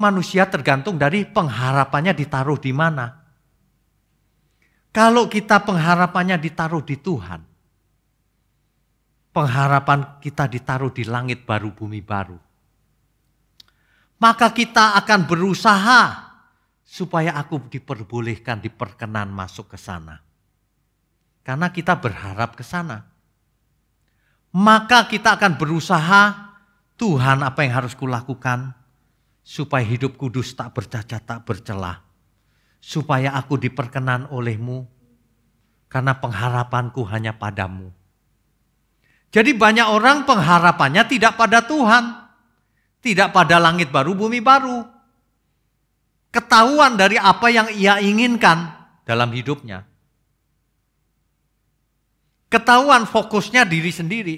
Manusia 0.00 0.48
tergantung 0.48 1.00
dari 1.00 1.24
pengharapannya 1.24 2.12
ditaruh 2.16 2.60
di 2.60 2.72
mana. 2.72 3.16
Kalau 4.92 5.28
kita 5.28 5.64
pengharapannya 5.64 6.36
ditaruh 6.36 6.84
di 6.84 6.96
Tuhan, 7.00 7.47
pengharapan 9.38 10.18
kita 10.18 10.50
ditaruh 10.50 10.90
di 10.90 11.06
langit 11.06 11.46
baru, 11.46 11.70
bumi 11.70 12.02
baru. 12.02 12.34
Maka 14.18 14.50
kita 14.50 14.98
akan 14.98 15.30
berusaha 15.30 16.02
supaya 16.82 17.38
aku 17.38 17.70
diperbolehkan, 17.70 18.58
diperkenan 18.58 19.30
masuk 19.30 19.70
ke 19.70 19.78
sana. 19.78 20.18
Karena 21.46 21.70
kita 21.70 22.02
berharap 22.02 22.58
ke 22.58 22.66
sana. 22.66 23.06
Maka 24.58 25.06
kita 25.06 25.38
akan 25.38 25.54
berusaha, 25.54 26.50
Tuhan 26.98 27.46
apa 27.46 27.62
yang 27.62 27.78
harus 27.78 27.94
kulakukan 27.94 28.74
supaya 29.46 29.86
hidup 29.86 30.18
kudus 30.18 30.50
tak 30.58 30.74
bercacat, 30.74 31.22
tak 31.22 31.46
bercelah. 31.46 32.02
Supaya 32.82 33.38
aku 33.38 33.54
diperkenan 33.54 34.34
olehmu, 34.34 34.82
karena 35.86 36.18
pengharapanku 36.18 37.06
hanya 37.06 37.38
padamu. 37.38 37.94
Jadi 39.28 39.52
banyak 39.52 39.88
orang 39.88 40.24
pengharapannya 40.24 41.04
tidak 41.04 41.36
pada 41.36 41.60
Tuhan. 41.60 42.04
Tidak 42.98 43.30
pada 43.30 43.60
langit 43.62 43.92
baru, 43.92 44.16
bumi 44.16 44.40
baru. 44.42 44.82
Ketahuan 46.32 46.98
dari 46.98 47.16
apa 47.16 47.46
yang 47.48 47.68
ia 47.72 48.00
inginkan 48.02 48.68
dalam 49.04 49.32
hidupnya. 49.32 49.84
Ketahuan 52.48 53.04
fokusnya 53.04 53.68
diri 53.68 53.92
sendiri. 53.92 54.36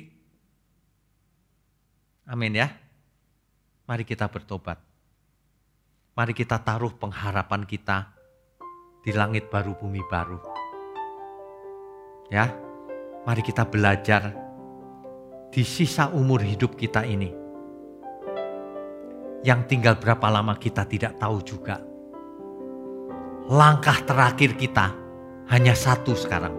Amin 2.26 2.58
ya. 2.58 2.68
Mari 3.86 4.06
kita 4.06 4.26
bertobat. 4.30 4.78
Mari 6.14 6.34
kita 6.34 6.58
taruh 6.62 6.94
pengharapan 6.94 7.66
kita 7.66 8.10
di 9.02 9.10
langit 9.14 9.48
baru, 9.48 9.74
bumi 9.78 10.02
baru. 10.10 10.38
Ya, 12.30 12.54
mari 13.26 13.42
kita 13.42 13.66
belajar 13.66 14.49
di 15.50 15.66
sisa 15.66 16.14
umur 16.14 16.46
hidup 16.46 16.78
kita 16.78 17.02
ini. 17.02 17.34
Yang 19.42 19.60
tinggal 19.66 19.98
berapa 19.98 20.30
lama 20.30 20.54
kita 20.54 20.86
tidak 20.86 21.18
tahu 21.18 21.42
juga. 21.42 21.82
Langkah 23.50 23.98
terakhir 24.06 24.54
kita 24.54 24.94
hanya 25.50 25.74
satu 25.74 26.14
sekarang. 26.14 26.54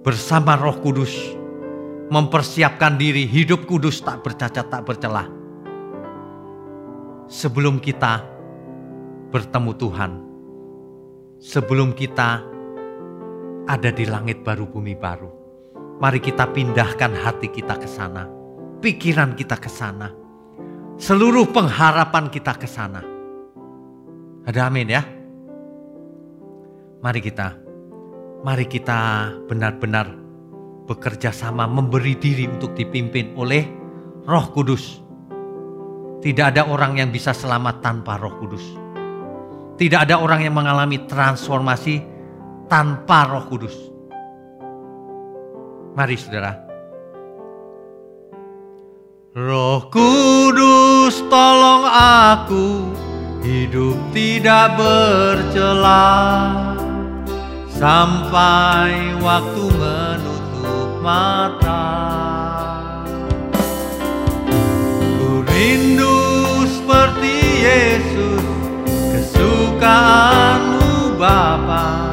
Bersama 0.00 0.56
roh 0.56 0.80
kudus, 0.80 1.12
mempersiapkan 2.08 2.96
diri 2.96 3.28
hidup 3.28 3.68
kudus 3.68 4.00
tak 4.00 4.24
bercacat 4.24 4.64
tak 4.72 4.82
bercelah. 4.88 5.28
Sebelum 7.28 7.84
kita 7.84 8.24
bertemu 9.28 9.72
Tuhan, 9.76 10.12
sebelum 11.36 11.92
kita 11.92 12.40
ada 13.68 13.90
di 13.92 14.08
langit 14.08 14.40
baru 14.40 14.64
bumi 14.64 14.96
baru 14.96 15.37
Mari 15.98 16.22
kita 16.22 16.46
pindahkan 16.54 17.10
hati 17.10 17.50
kita 17.50 17.74
ke 17.74 17.90
sana, 17.90 18.30
pikiran 18.78 19.34
kita 19.34 19.58
ke 19.58 19.66
sana, 19.66 20.14
seluruh 20.94 21.50
pengharapan 21.50 22.30
kita 22.30 22.54
ke 22.54 22.70
sana. 22.70 23.02
Ada 24.46 24.70
amin 24.70 24.86
ya? 24.94 25.02
Mari 27.02 27.18
kita, 27.18 27.50
mari 28.46 28.70
kita 28.70 29.26
benar-benar 29.50 30.06
bekerja 30.86 31.34
sama 31.34 31.66
memberi 31.66 32.14
diri 32.14 32.46
untuk 32.46 32.78
dipimpin 32.78 33.34
oleh 33.34 33.66
Roh 34.22 34.46
Kudus. 34.54 35.02
Tidak 36.22 36.46
ada 36.46 36.70
orang 36.70 37.02
yang 37.02 37.10
bisa 37.10 37.34
selamat 37.34 37.82
tanpa 37.82 38.22
Roh 38.22 38.38
Kudus. 38.38 38.62
Tidak 39.74 39.98
ada 39.98 40.22
orang 40.22 40.46
yang 40.46 40.54
mengalami 40.54 41.10
transformasi 41.10 42.06
tanpa 42.70 43.26
Roh 43.26 43.50
Kudus. 43.50 43.97
Mari 45.98 46.14
saudara. 46.14 46.54
Roh 49.34 49.90
Kudus 49.90 51.18
tolong 51.26 51.90
aku 51.90 52.94
hidup 53.42 53.98
tidak 54.14 54.78
bercela 54.78 56.06
sampai 57.66 59.10
waktu 59.18 59.64
menutup 59.74 61.02
mata. 61.02 61.90
Ku 65.18 65.42
rindu 65.50 66.14
seperti 66.78 67.34
Yesus 67.66 68.46
kesukaanmu 69.18 71.18
Bapa 71.18 72.07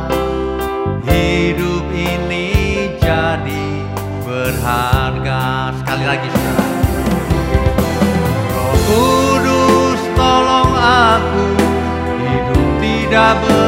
berharga. 4.66 5.70
Sekali 5.78 6.06
lagi 6.10 6.28
saudara. 6.34 6.66
Roh 8.58 8.78
Kudus 8.90 10.02
tolong 10.18 10.74
aku 10.74 11.46
hidup 12.26 12.70
tidak 12.82 13.34
bercela 13.46 13.65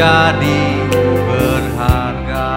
ini 0.00 0.08
jadi 0.08 0.60
berharga. 1.28 2.48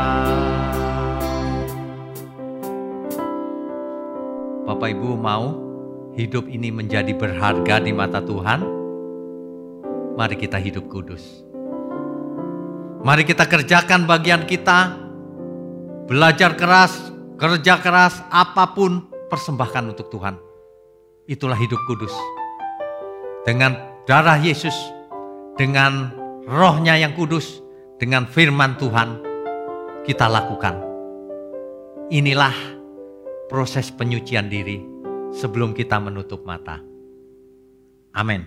Bapak 4.63 4.88
Ibu 4.95 5.19
mau 5.19 5.60
hidup 6.15 6.48
ini 6.48 6.71
menjadi 6.71 7.12
berharga 7.12 7.83
di 7.83 7.91
mata 7.91 8.23
Tuhan? 8.23 8.63
Mari 10.15 10.39
kita 10.39 10.56
hidup 10.56 10.87
kudus. 10.87 11.44
Mari 13.04 13.27
kita 13.27 13.44
kerjakan 13.44 14.08
bagian 14.08 14.48
kita. 14.48 15.04
Belajar 16.08 16.56
keras, 16.56 17.12
kerja 17.35 17.75
keras, 17.83 18.23
apa 18.31 18.71
pun 18.71 19.12
persembahkan 19.27 19.91
untuk 19.91 20.08
Tuhan. 20.08 20.39
Itulah 21.27 21.60
hidup 21.60 21.79
kudus. 21.91 22.15
Dengan 23.44 23.75
darah 24.08 24.39
Yesus 24.39 24.75
dengan 25.60 26.23
rohnya 26.48 27.00
yang 27.00 27.15
kudus, 27.15 27.63
dengan 28.00 28.27
firman 28.27 28.75
Tuhan, 28.75 29.19
kita 30.04 30.27
lakukan. 30.27 30.75
Inilah 32.12 32.54
proses 33.48 33.87
penyucian 33.96 34.52
diri 34.52 34.83
sebelum 35.31 35.71
kita 35.71 36.04
menutup 36.04 36.44
mata. 36.44 36.83
Amin. 38.13 38.44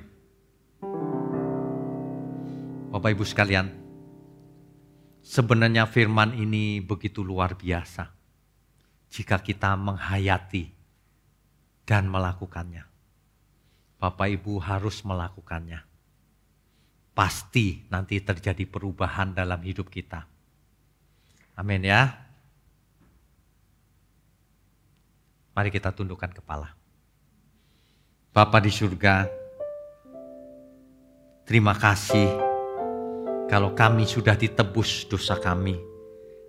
Bapak 2.92 3.10
Ibu 3.16 3.24
sekalian, 3.26 3.72
sebenarnya 5.24 5.88
firman 5.88 6.36
ini 6.36 6.78
begitu 6.84 7.24
luar 7.24 7.58
biasa 7.58 8.12
jika 9.10 9.40
kita 9.40 9.74
menghayati 9.74 10.70
dan 11.88 12.06
melakukannya. 12.12 12.84
Bapak 13.96 14.28
Ibu 14.28 14.60
harus 14.60 15.00
melakukannya. 15.02 15.95
Pasti 17.16 17.88
nanti 17.88 18.20
terjadi 18.20 18.68
perubahan 18.68 19.32
dalam 19.32 19.56
hidup 19.64 19.88
kita. 19.88 20.28
Amin 21.56 21.88
ya. 21.88 22.12
Mari 25.56 25.72
kita 25.72 25.96
tundukkan 25.96 26.28
kepala. 26.36 26.76
Bapa 28.36 28.60
di 28.60 28.68
surga, 28.68 29.24
terima 31.48 31.72
kasih 31.72 32.28
kalau 33.48 33.72
kami 33.72 34.04
sudah 34.04 34.36
ditebus 34.36 35.08
dosa 35.08 35.40
kami. 35.40 35.80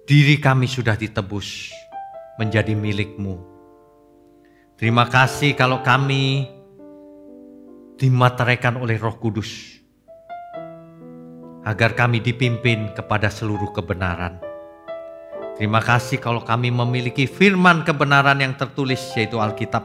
Diri 0.04 0.36
kami 0.36 0.68
sudah 0.68 1.00
ditebus 1.00 1.72
menjadi 2.36 2.76
milikmu. 2.76 3.40
Terima 4.76 5.08
kasih 5.08 5.56
kalau 5.56 5.80
kami 5.80 6.52
dimateraikan 7.96 8.76
oleh 8.76 9.00
roh 9.00 9.16
kudus. 9.16 9.77
Agar 11.68 12.00
kami 12.00 12.24
dipimpin 12.24 12.96
kepada 12.96 13.28
seluruh 13.28 13.76
kebenaran. 13.76 14.40
Terima 15.60 15.84
kasih 15.84 16.16
kalau 16.16 16.40
kami 16.40 16.72
memiliki 16.72 17.28
firman 17.28 17.84
kebenaran 17.84 18.40
yang 18.40 18.56
tertulis 18.56 19.04
yaitu 19.20 19.36
Alkitab. 19.36 19.84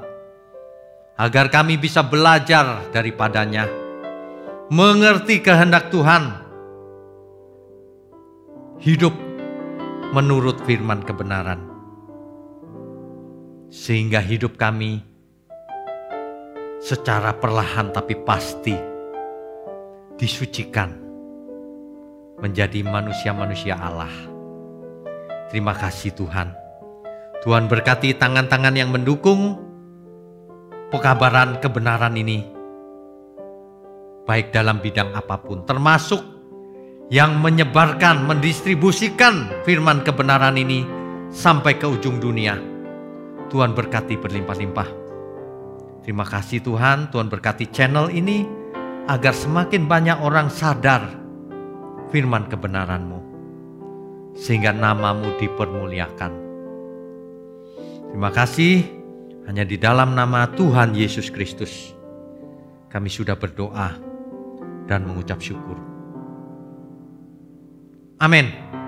Agar 1.19 1.51
kami 1.51 1.83
bisa 1.83 2.07
belajar 2.07 2.87
daripadanya. 2.95 3.67
Mengerti 4.71 5.43
kehendak 5.43 5.91
Tuhan. 5.91 6.39
Hidup 8.79 9.19
menurut 10.15 10.63
firman 10.63 11.03
kebenaran. 11.03 11.67
Sehingga 13.75 14.23
hidup 14.23 14.55
kami 14.55 15.03
secara 16.79 17.35
perlahan 17.35 17.91
tapi 17.91 18.15
pasti 18.23 18.79
disucikan 20.15 21.02
menjadi 22.43 22.83
manusia-manusia 22.83 23.79
Allah. 23.79 24.11
Terima 25.47 25.79
kasih 25.79 26.11
Tuhan. 26.19 26.51
Tuhan 27.47 27.71
berkati 27.71 28.19
tangan-tangan 28.19 28.75
yang 28.75 28.91
mendukung 28.91 29.63
pekabaran 30.91 31.63
kebenaran 31.63 32.19
ini. 32.19 32.43
Baik 34.27 34.51
dalam 34.51 34.83
bidang 34.83 35.15
apa 35.15 35.39
pun, 35.39 35.63
termasuk 35.63 36.23
yang 37.11 37.39
menyebarkan, 37.39 38.27
mendistribusikan 38.27 39.63
firman 39.63 40.03
kebenaran 40.03 40.59
ini 40.59 40.83
sampai 41.31 41.79
ke 41.79 41.87
ujung 41.87 42.19
dunia. 42.19 42.59
Tuhan 43.51 43.75
berkati 43.75 44.19
berlimpah-limpah. 44.19 44.89
Terima 46.03 46.27
kasih 46.27 46.63
Tuhan, 46.63 47.15
Tuhan 47.15 47.31
berkati 47.31 47.71
channel 47.71 48.11
ini 48.11 48.47
agar 49.07 49.35
semakin 49.35 49.87
banyak 49.87 50.19
orang 50.23 50.51
sadar 50.51 51.22
firman 52.13 52.47
kebenaran-Mu 52.53 53.21
sehingga 54.37 54.77
namamu 54.77 55.33
dipermuliakan. 55.41 56.33
Terima 58.13 58.31
kasih 58.31 58.85
hanya 59.49 59.65
di 59.65 59.81
dalam 59.81 60.13
nama 60.13 60.47
Tuhan 60.53 60.93
Yesus 60.93 61.33
Kristus 61.33 61.97
kami 62.93 63.09
sudah 63.09 63.41
berdoa 63.41 63.97
dan 64.85 65.09
mengucap 65.09 65.41
syukur. 65.41 65.81
Amin. 68.21 68.82